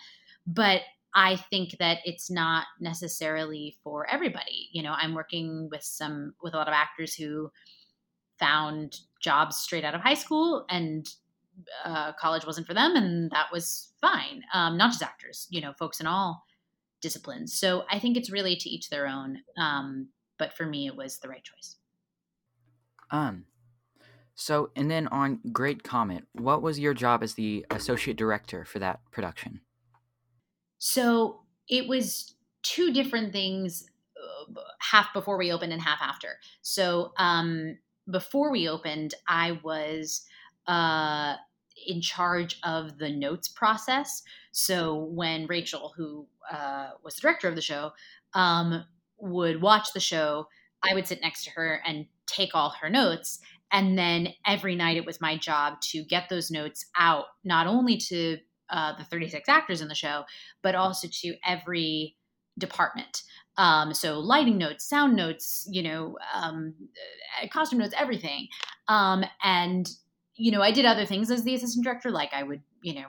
But 0.47 0.83
I 1.15 1.37
think 1.37 1.77
that 1.79 1.99
it's 2.05 2.31
not 2.31 2.67
necessarily 2.81 3.77
for 3.85 4.09
everybody. 4.11 4.69
You 4.73 4.83
know, 4.83 4.95
I'm 4.97 5.15
working 5.15 5.69
with 5.71 5.83
some 5.83 6.35
with 6.43 6.55
a 6.55 6.57
lot 6.57 6.69
of 6.69 6.75
actors 6.75 7.15
who 7.15 7.51
found 8.39 8.99
jobs 9.21 9.57
straight 9.57 9.85
out 9.85 9.95
of 9.95 10.01
high 10.01 10.15
school 10.15 10.65
and 10.69 11.07
uh, 11.85 12.13
college 12.15 12.45
wasn't 12.45 12.67
for 12.67 12.75
them, 12.75 12.97
and 12.97 13.31
that 13.31 13.47
was 13.53 13.93
fine. 14.01 14.43
Um, 14.53 14.77
not 14.77 14.91
just 14.91 15.03
actors, 15.03 15.47
you 15.51 15.61
know, 15.61 15.73
folks 15.79 16.01
in 16.01 16.07
all 16.07 16.45
disciplines. 17.01 17.55
So 17.55 17.85
I 17.91 17.99
think 17.99 18.17
it's 18.17 18.31
really 18.31 18.57
to 18.57 18.69
each 18.69 18.91
their 18.91 19.07
own. 19.07 19.39
Um, 19.57 20.09
but 20.39 20.53
for 20.55 20.67
me, 20.67 20.87
it 20.87 20.97
was 20.97 21.19
the 21.19 21.29
right 21.29 21.45
choice. 21.45 21.77
Um, 23.11 23.45
so, 24.35 24.71
and 24.75 24.91
then 24.91 25.07
on 25.09 25.39
Great 25.53 25.85
Comet, 25.85 26.25
what 26.33 26.61
was 26.61 26.81
your 26.81 26.95
job 26.95 27.23
as 27.23 27.35
the 27.35 27.65
associate 27.71 28.17
director 28.17 28.65
for 28.65 28.81
that 28.81 29.01
production? 29.13 29.61
So, 30.87 31.41
it 31.67 31.89
was 31.89 32.35
two 32.63 32.93
different 32.93 33.33
things 33.33 33.89
uh, 34.23 34.61
half 34.81 35.15
before 35.15 35.39
we 35.39 35.51
opened 35.51 35.73
and 35.73 35.81
half 35.81 36.03
after. 36.03 36.37
So, 36.61 37.15
um, 37.17 37.79
before 38.11 38.53
we 38.53 38.69
opened, 38.69 39.15
I 39.27 39.59
was 39.65 40.27
uh, 40.67 41.37
in 41.87 42.03
charge 42.03 42.59
of 42.65 42.99
the 42.99 43.09
notes 43.09 43.49
process. 43.49 44.23
So, 44.53 45.05
when 45.05 45.47
Rachel, 45.47 45.95
who 45.97 46.27
uh, 46.53 46.91
was 47.03 47.15
the 47.15 47.23
director 47.23 47.49
of 47.49 47.55
the 47.55 47.63
show, 47.63 47.93
um, 48.35 48.85
would 49.17 49.63
watch 49.63 49.95
the 49.95 50.01
show. 50.01 50.49
I 50.83 50.93
would 50.93 51.07
sit 51.07 51.23
next 51.23 51.45
to 51.45 51.51
her 51.53 51.81
and 51.87 52.05
take 52.27 52.55
all 52.55 52.75
her 52.83 52.91
notes. 52.91 53.41
And 53.73 53.97
then 53.97 54.35
every 54.47 54.77
night 54.77 54.99
it 54.99 55.07
was 55.07 55.19
my 55.19 55.39
job 55.39 55.81
to 55.93 56.05
get 56.05 56.29
those 56.29 56.51
notes 56.51 56.85
out, 56.95 57.25
not 57.43 57.67
only 57.67 57.97
to 57.97 58.37
uh, 58.71 58.97
the 58.97 59.05
36 59.05 59.49
actors 59.49 59.81
in 59.81 59.89
the 59.89 59.95
show, 59.95 60.25
but 60.63 60.75
also 60.75 61.09
to 61.11 61.35
every 61.47 62.17
department. 62.59 63.23
Um, 63.57 63.95
so 63.95 64.19
lighting 64.19 64.59
notes, 64.59 64.89
sound 64.89 65.17
notes, 65.17 65.69
you 65.71 65.83
know, 65.83 66.17
um, 66.35 66.75
uh, 67.43 67.49
costume 67.49 67.79
notes, 67.79 67.95
everything. 67.97 68.49
Um, 68.89 69.25
and 69.43 69.89
you 70.37 70.51
know, 70.51 70.63
I 70.63 70.73
did 70.73 70.85
other 70.85 71.07
things 71.07 71.31
as 71.31 71.45
the 71.45 71.55
assistant 71.55 71.85
director, 71.85 72.11
like 72.11 72.33
I 72.33 72.43
would, 72.43 72.61
you 72.83 72.95
know, 72.95 73.07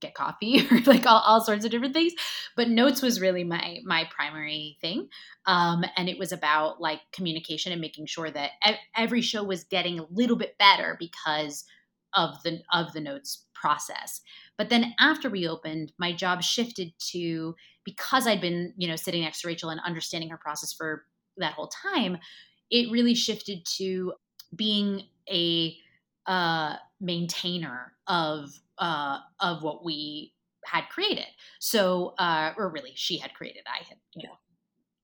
get 0.00 0.14
coffee 0.14 0.66
or 0.70 0.80
like 0.86 1.06
all, 1.06 1.20
all 1.20 1.40
sorts 1.40 1.64
of 1.64 1.70
different 1.70 1.94
things. 1.94 2.12
But 2.56 2.68
notes 2.68 3.02
was 3.02 3.20
really 3.20 3.44
my 3.44 3.78
my 3.84 4.08
primary 4.14 4.76
thing, 4.80 5.08
um, 5.46 5.84
and 5.96 6.08
it 6.08 6.18
was 6.18 6.32
about 6.32 6.80
like 6.80 7.00
communication 7.12 7.72
and 7.72 7.80
making 7.80 8.06
sure 8.06 8.30
that 8.30 8.52
every 8.96 9.20
show 9.20 9.42
was 9.44 9.64
getting 9.64 9.98
a 9.98 10.06
little 10.10 10.36
bit 10.36 10.58
better 10.58 10.96
because 10.98 11.64
of 12.14 12.42
the 12.42 12.60
of 12.72 12.92
the 12.92 13.00
notes 13.00 13.46
process. 13.54 14.20
But 14.56 14.70
then 14.70 14.94
after 14.98 15.28
we 15.28 15.46
opened, 15.46 15.92
my 15.98 16.12
job 16.12 16.42
shifted 16.42 16.92
to 17.10 17.54
because 17.84 18.26
I'd 18.26 18.40
been, 18.40 18.74
you 18.76 18.88
know, 18.88 18.96
sitting 18.96 19.22
next 19.22 19.42
to 19.42 19.48
Rachel 19.48 19.70
and 19.70 19.80
understanding 19.84 20.30
her 20.30 20.36
process 20.36 20.72
for 20.72 21.04
that 21.36 21.54
whole 21.54 21.68
time, 21.68 22.18
it 22.70 22.90
really 22.90 23.14
shifted 23.14 23.64
to 23.76 24.14
being 24.54 25.02
a 25.30 25.76
uh, 26.26 26.76
maintainer 27.00 27.92
of 28.06 28.50
uh, 28.78 29.18
of 29.40 29.62
what 29.62 29.84
we 29.84 30.32
had 30.64 30.88
created. 30.88 31.26
So, 31.58 32.14
uh, 32.18 32.52
or 32.56 32.70
really, 32.70 32.92
she 32.94 33.18
had 33.18 33.34
created. 33.34 33.62
I 33.66 33.84
had, 33.88 33.98
you 34.14 34.28
know, 34.28 34.34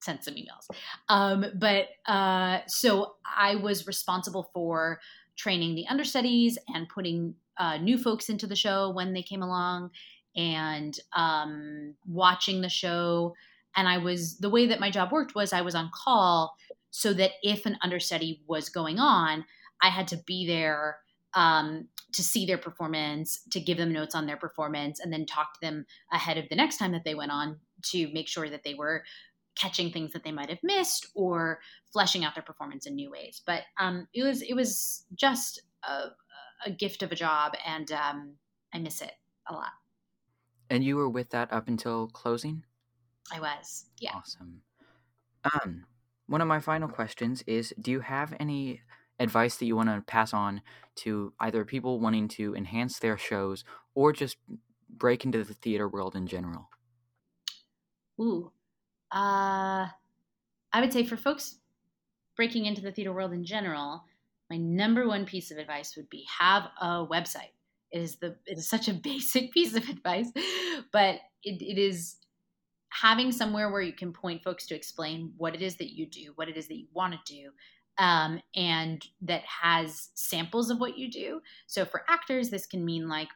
sent 0.02 0.24
some 0.24 0.34
emails. 0.34 0.68
Um, 1.08 1.46
but 1.58 1.88
uh, 2.06 2.60
so 2.66 3.16
I 3.24 3.56
was 3.56 3.86
responsible 3.86 4.50
for 4.54 5.00
training 5.36 5.74
the 5.74 5.86
understudies 5.88 6.58
and 6.74 6.88
putting 6.88 7.34
uh, 7.58 7.78
new 7.78 7.98
folks 7.98 8.28
into 8.28 8.46
the 8.46 8.56
show 8.56 8.90
when 8.90 9.12
they 9.12 9.22
came 9.22 9.42
along 9.42 9.90
and 10.36 10.98
um, 11.14 11.94
watching 12.06 12.60
the 12.60 12.68
show. 12.68 13.34
And 13.76 13.88
I 13.88 13.98
was 13.98 14.38
the 14.38 14.50
way 14.50 14.66
that 14.66 14.80
my 14.80 14.90
job 14.90 15.12
worked 15.12 15.34
was 15.34 15.52
I 15.52 15.62
was 15.62 15.74
on 15.74 15.90
call 15.94 16.54
so 16.90 17.12
that 17.14 17.32
if 17.42 17.66
an 17.66 17.76
understudy 17.82 18.42
was 18.46 18.68
going 18.68 18.98
on, 18.98 19.44
I 19.82 19.88
had 19.88 20.08
to 20.08 20.16
be 20.26 20.46
there 20.46 20.98
um, 21.34 21.88
to 22.12 22.22
see 22.22 22.46
their 22.46 22.58
performance, 22.58 23.40
to 23.50 23.60
give 23.60 23.76
them 23.76 23.92
notes 23.92 24.14
on 24.14 24.26
their 24.26 24.38
performance, 24.38 25.00
and 25.00 25.12
then 25.12 25.26
talk 25.26 25.52
to 25.54 25.60
them 25.60 25.84
ahead 26.10 26.38
of 26.38 26.48
the 26.48 26.56
next 26.56 26.78
time 26.78 26.92
that 26.92 27.04
they 27.04 27.14
went 27.14 27.30
on 27.30 27.58
to 27.82 28.10
make 28.12 28.28
sure 28.28 28.48
that 28.48 28.64
they 28.64 28.72
were 28.72 29.04
catching 29.58 29.90
things 29.90 30.12
that 30.12 30.22
they 30.22 30.32
might 30.32 30.50
have 30.50 30.58
missed 30.62 31.06
or 31.14 31.60
fleshing 31.92 32.24
out 32.24 32.34
their 32.34 32.42
performance 32.42 32.86
in 32.86 32.94
new 32.94 33.10
ways. 33.10 33.42
But 33.46 33.62
um, 33.78 34.06
it 34.14 34.22
was 34.22 34.42
it 34.42 34.54
was 34.54 35.04
just 35.14 35.62
a, 35.82 36.08
a 36.64 36.70
gift 36.70 37.02
of 37.02 37.12
a 37.12 37.16
job, 37.16 37.54
and 37.66 37.90
um, 37.92 38.34
I 38.72 38.78
miss 38.78 39.02
it 39.02 39.12
a 39.48 39.54
lot. 39.54 39.72
And 40.68 40.84
you 40.84 40.96
were 40.96 41.08
with 41.08 41.30
that 41.30 41.52
up 41.52 41.68
until 41.68 42.08
closing? 42.08 42.64
I 43.32 43.40
was, 43.40 43.86
yeah. 43.98 44.12
Awesome. 44.14 44.62
Um, 45.44 45.84
one 46.26 46.40
of 46.40 46.48
my 46.48 46.60
final 46.60 46.88
questions 46.88 47.42
is 47.46 47.72
Do 47.80 47.90
you 47.90 48.00
have 48.00 48.34
any 48.40 48.82
advice 49.18 49.56
that 49.56 49.66
you 49.66 49.76
want 49.76 49.88
to 49.88 50.02
pass 50.02 50.34
on 50.34 50.60
to 50.96 51.32
either 51.40 51.64
people 51.64 52.00
wanting 52.00 52.28
to 52.28 52.54
enhance 52.54 52.98
their 52.98 53.16
shows 53.16 53.64
or 53.94 54.12
just 54.12 54.36
break 54.88 55.24
into 55.24 55.44
the 55.44 55.54
theater 55.54 55.88
world 55.88 56.14
in 56.14 56.26
general? 56.26 56.68
Ooh. 58.20 58.52
Uh, 59.12 59.86
I 60.72 60.80
would 60.80 60.92
say 60.92 61.04
for 61.04 61.16
folks 61.16 61.58
breaking 62.36 62.66
into 62.66 62.82
the 62.82 62.92
theater 62.92 63.12
world 63.12 63.32
in 63.32 63.44
general, 63.44 64.04
my 64.50 64.56
number 64.56 65.08
one 65.08 65.24
piece 65.24 65.50
of 65.50 65.58
advice 65.58 65.96
would 65.96 66.08
be 66.10 66.26
have 66.38 66.64
a 66.80 67.06
website. 67.06 67.52
It 67.90 68.00
is 68.00 68.16
the 68.16 68.36
it 68.46 68.58
is 68.58 68.68
such 68.68 68.88
a 68.88 68.92
basic 69.02 69.52
piece 69.52 69.74
of 69.74 69.88
advice, 69.88 70.30
but 70.92 71.16
it, 71.42 71.62
it 71.62 71.78
is 71.78 72.16
having 72.90 73.32
somewhere 73.32 73.70
where 73.70 73.82
you 73.82 73.92
can 73.92 74.12
point 74.12 74.42
folks 74.42 74.66
to 74.66 74.74
explain 74.74 75.32
what 75.36 75.54
it 75.54 75.62
is 75.62 75.76
that 75.76 75.94
you 75.94 76.06
do, 76.06 76.32
what 76.36 76.48
it 76.48 76.56
is 76.56 76.68
that 76.68 76.76
you 76.76 76.86
want 76.92 77.12
to 77.14 77.34
do, 77.34 77.50
um, 77.98 78.40
and 78.54 79.06
that 79.22 79.42
has 79.42 80.10
samples 80.14 80.70
of 80.70 80.80
what 80.80 80.98
you 80.98 81.10
do. 81.10 81.40
So 81.66 81.84
for 81.84 82.02
actors, 82.08 82.50
this 82.50 82.66
can 82.66 82.84
mean 82.84 83.08
like 83.08 83.28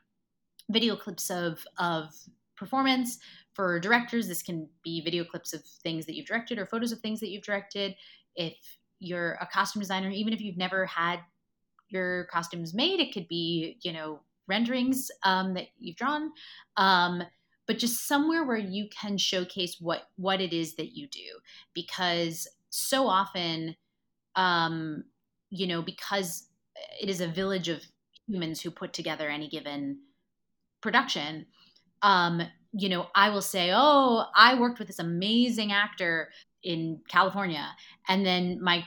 video 0.71 0.97
clips 0.97 1.31
of 1.31 1.65
of 1.79 2.13
performance. 2.57 3.19
For 3.55 3.81
directors, 3.81 4.29
this 4.29 4.43
can 4.43 4.69
be 4.83 5.01
video 5.01 5.25
clips 5.25 5.53
of 5.53 5.63
things 5.65 6.07
that 6.07 6.15
you've 6.15 6.27
directed 6.27 6.59
or 6.59 6.67
photos 6.67 6.93
of 6.93 7.01
things 7.01 7.21
that 7.21 7.31
you've 7.31 7.43
directed. 7.43 7.97
If 8.37 8.55
you're 9.01 9.33
a 9.41 9.47
costume 9.47 9.81
designer, 9.81 10.11
even 10.11 10.33
if 10.33 10.41
you've 10.41 10.57
never 10.57 10.87
had 10.87 11.21
your 11.89 12.25
costumes 12.27 12.73
made, 12.75 13.01
it 13.01 13.13
could 13.13 13.29
be 13.29 13.79
you 13.83 13.93
know 13.93 14.21
renderings 14.47 15.11
um, 15.25 15.55
that 15.55 15.69
you've 15.79 15.97
drawn, 15.97 16.33
um, 16.77 17.23
but 17.67 17.79
just 17.79 18.07
somewhere 18.07 18.45
where 18.45 18.57
you 18.57 18.89
can 18.89 19.19
showcase 19.19 19.77
what 19.81 20.03
what 20.17 20.41
it 20.41 20.53
is 20.53 20.75
that 20.77 20.97
you 20.97 21.09
do. 21.09 21.39
Because 21.75 22.49
so 22.71 23.07
often, 23.07 23.77
um, 24.37 25.05
you 25.51 25.67
know, 25.67 25.83
because 25.83 26.47
it 27.01 27.09
is 27.09 27.21
a 27.21 27.29
village 27.29 27.69
of 27.69 27.81
humans 28.27 28.61
who 28.61 28.71
put 28.71 28.93
together 28.93 29.29
any 29.29 29.49
given 29.49 29.99
production. 30.81 31.47
Um, 32.03 32.43
you 32.73 32.89
know, 32.89 33.09
I 33.15 33.31
will 33.31 33.43
say, 33.43 33.71
"Oh, 33.73 34.27
I 34.35 34.59
worked 34.59 34.79
with 34.79 34.89
this 34.89 34.99
amazing 34.99 35.73
actor 35.73 36.31
in 36.63 37.01
California," 37.09 37.67
and 38.09 38.25
then 38.25 38.63
my 38.63 38.85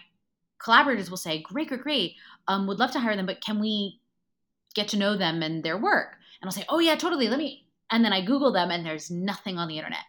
collaborators 0.60 1.10
will 1.10 1.17
say, 1.17 1.41
"Great, 1.41 1.67
great, 1.69 1.82
great. 1.82 2.15
Um, 2.48 2.67
would 2.67 2.80
love 2.80 2.91
to 2.91 3.00
hire 3.00 3.15
them, 3.15 3.26
but 3.26 3.41
can 3.41 3.60
we 3.60 4.00
get 4.74 4.88
to 4.89 4.98
know 4.98 5.15
them 5.15 5.41
and 5.41 5.63
their 5.63 5.78
work. 5.78 6.15
And 6.41 6.48
I'll 6.48 6.52
say, 6.52 6.65
oh, 6.69 6.80
yeah, 6.80 6.96
totally. 6.96 7.28
Let 7.28 7.39
me. 7.39 7.65
And 7.91 8.04
then 8.04 8.13
I 8.13 8.26
Google 8.26 8.52
them 8.52 8.72
and 8.72 8.86
there's 8.86 9.12
nothing 9.12 9.58
on 9.58 9.67
the 9.67 9.78
internet. 9.78 10.04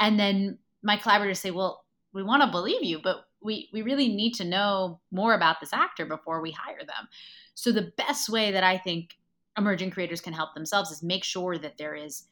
And 0.00 0.18
then 0.18 0.58
my 0.82 0.96
collaborators 0.96 1.38
say, 1.38 1.50
well, 1.50 1.84
we 2.12 2.22
want 2.22 2.42
to 2.42 2.50
believe 2.50 2.82
you, 2.82 3.00
but 3.02 3.26
we, 3.40 3.68
we 3.72 3.82
really 3.82 4.08
need 4.08 4.34
to 4.34 4.44
know 4.44 5.00
more 5.12 5.34
about 5.34 5.60
this 5.60 5.72
actor 5.72 6.04
before 6.04 6.40
we 6.40 6.50
hire 6.50 6.78
them. 6.78 7.08
So 7.54 7.70
the 7.70 7.92
best 7.96 8.28
way 8.28 8.50
that 8.50 8.64
I 8.64 8.78
think 8.78 9.16
emerging 9.56 9.90
creators 9.90 10.20
can 10.20 10.32
help 10.32 10.54
themselves 10.54 10.90
is 10.90 11.02
make 11.02 11.24
sure 11.24 11.58
that 11.58 11.78
there 11.78 11.94
is 11.94 12.24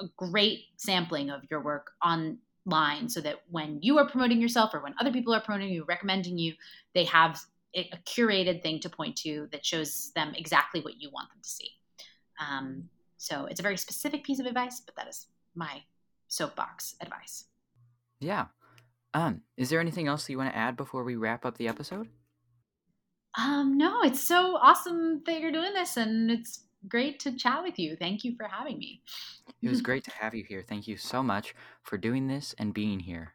a 0.00 0.06
great 0.16 0.60
sampling 0.76 1.30
of 1.30 1.42
your 1.50 1.60
work 1.60 1.92
online 2.02 3.08
so 3.08 3.20
that 3.20 3.36
when 3.50 3.78
you 3.82 3.98
are 3.98 4.08
promoting 4.08 4.40
yourself 4.40 4.74
or 4.74 4.82
when 4.82 4.94
other 5.00 5.12
people 5.12 5.34
are 5.34 5.40
promoting 5.40 5.70
you, 5.70 5.84
recommending 5.84 6.38
you, 6.38 6.54
they 6.94 7.04
have 7.04 7.40
a 7.74 7.90
curated 8.06 8.62
thing 8.62 8.80
to 8.80 8.88
point 8.88 9.16
to 9.16 9.48
that 9.52 9.64
shows 9.64 10.10
them 10.14 10.32
exactly 10.34 10.80
what 10.80 11.00
you 11.00 11.10
want 11.10 11.28
them 11.28 11.38
to 11.42 11.48
see. 11.48 11.70
Um, 12.40 12.88
so 13.16 13.46
it's 13.46 13.60
a 13.60 13.62
very 13.62 13.76
specific 13.76 14.24
piece 14.24 14.40
of 14.40 14.46
advice, 14.46 14.80
but 14.84 14.96
that 14.96 15.08
is 15.08 15.26
my 15.54 15.82
soapbox 16.28 16.94
advice. 17.00 17.44
Yeah. 18.20 18.46
Um, 19.14 19.42
is 19.56 19.70
there 19.70 19.80
anything 19.80 20.06
else 20.06 20.26
that 20.26 20.32
you 20.32 20.38
want 20.38 20.52
to 20.52 20.58
add 20.58 20.76
before 20.76 21.04
we 21.04 21.16
wrap 21.16 21.44
up 21.44 21.56
the 21.56 21.68
episode? 21.68 22.08
Um, 23.36 23.76
no, 23.76 24.02
it's 24.02 24.22
so 24.22 24.56
awesome 24.56 25.22
that 25.26 25.40
you're 25.40 25.52
doing 25.52 25.72
this 25.74 25.96
and 25.96 26.30
it's 26.30 26.60
great 26.86 27.18
to 27.20 27.36
chat 27.36 27.62
with 27.62 27.78
you. 27.78 27.96
Thank 27.96 28.24
you 28.24 28.34
for 28.36 28.46
having 28.46 28.78
me. 28.78 29.02
it 29.62 29.68
was 29.68 29.80
great 29.80 30.04
to 30.04 30.10
have 30.20 30.34
you 30.34 30.44
here. 30.46 30.62
Thank 30.66 30.86
you 30.86 30.96
so 30.96 31.22
much 31.22 31.54
for 31.82 31.98
doing 31.98 32.28
this 32.28 32.54
and 32.58 32.72
being 32.72 33.00
here. 33.00 33.34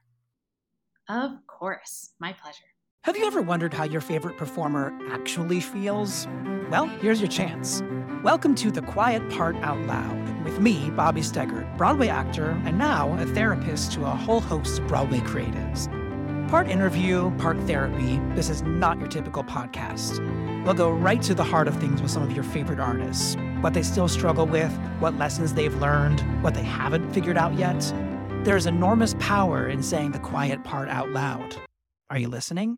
Of 1.10 1.32
course. 1.48 2.12
My 2.20 2.34
pleasure. 2.34 2.64
Have 3.04 3.18
you 3.18 3.26
ever 3.26 3.42
wondered 3.42 3.74
how 3.74 3.84
your 3.84 4.00
favorite 4.00 4.38
performer 4.38 4.98
actually 5.12 5.60
feels? 5.60 6.26
Well, 6.70 6.86
here's 6.88 7.20
your 7.20 7.30
chance. 7.30 7.82
Welcome 8.24 8.56
to 8.56 8.72
The 8.72 8.82
Quiet 8.82 9.30
Part 9.30 9.58
Out 9.58 9.80
Loud 9.82 10.46
with 10.46 10.62
me, 10.62 10.90
Bobby 10.92 11.20
Steggert, 11.20 11.78
Broadway 11.78 12.08
actor 12.08 12.52
and 12.64 12.78
now 12.78 13.14
a 13.20 13.26
therapist 13.26 13.92
to 13.94 14.06
a 14.06 14.10
whole 14.10 14.40
host 14.40 14.80
of 14.80 14.88
Broadway 14.88 15.20
creatives. 15.20 15.90
Part 16.50 16.70
interview, 16.70 17.36
part 17.38 17.60
therapy, 17.64 18.20
this 18.36 18.50
is 18.50 18.62
not 18.62 19.00
your 19.00 19.10
typical 19.10 19.44
podcast. 19.44 20.20
We'll 20.64 20.74
go 20.74 20.92
right 20.92 21.22
to 21.24 21.36
the 21.36 21.44
heart 21.44 21.68
of 21.68 21.76
things 21.78 22.02
with 22.02 22.10
some 22.10 22.24
of 22.24 22.32
your 22.32 22.44
favorite 22.44 22.80
artists 22.80 23.36
what 23.60 23.74
they 23.74 23.84
still 23.84 24.10
struggle 24.10 24.46
with, 24.46 24.72
what 25.00 25.18
lessons 25.18 25.54
they've 25.54 25.74
learned, 25.76 26.20
what 26.44 26.54
they 26.54 26.64
haven't 26.64 27.14
figured 27.14 27.38
out 27.38 27.54
yet. 27.54 27.80
There's 28.44 28.66
enormous 28.66 29.16
power 29.20 29.68
in 29.70 29.82
saying 29.82 30.12
the 30.12 30.20
quiet 30.20 30.66
part 30.66 30.90
out 30.90 31.12
loud. 31.12 31.56
Are 32.10 32.18
you 32.18 32.28
listening? 32.28 32.78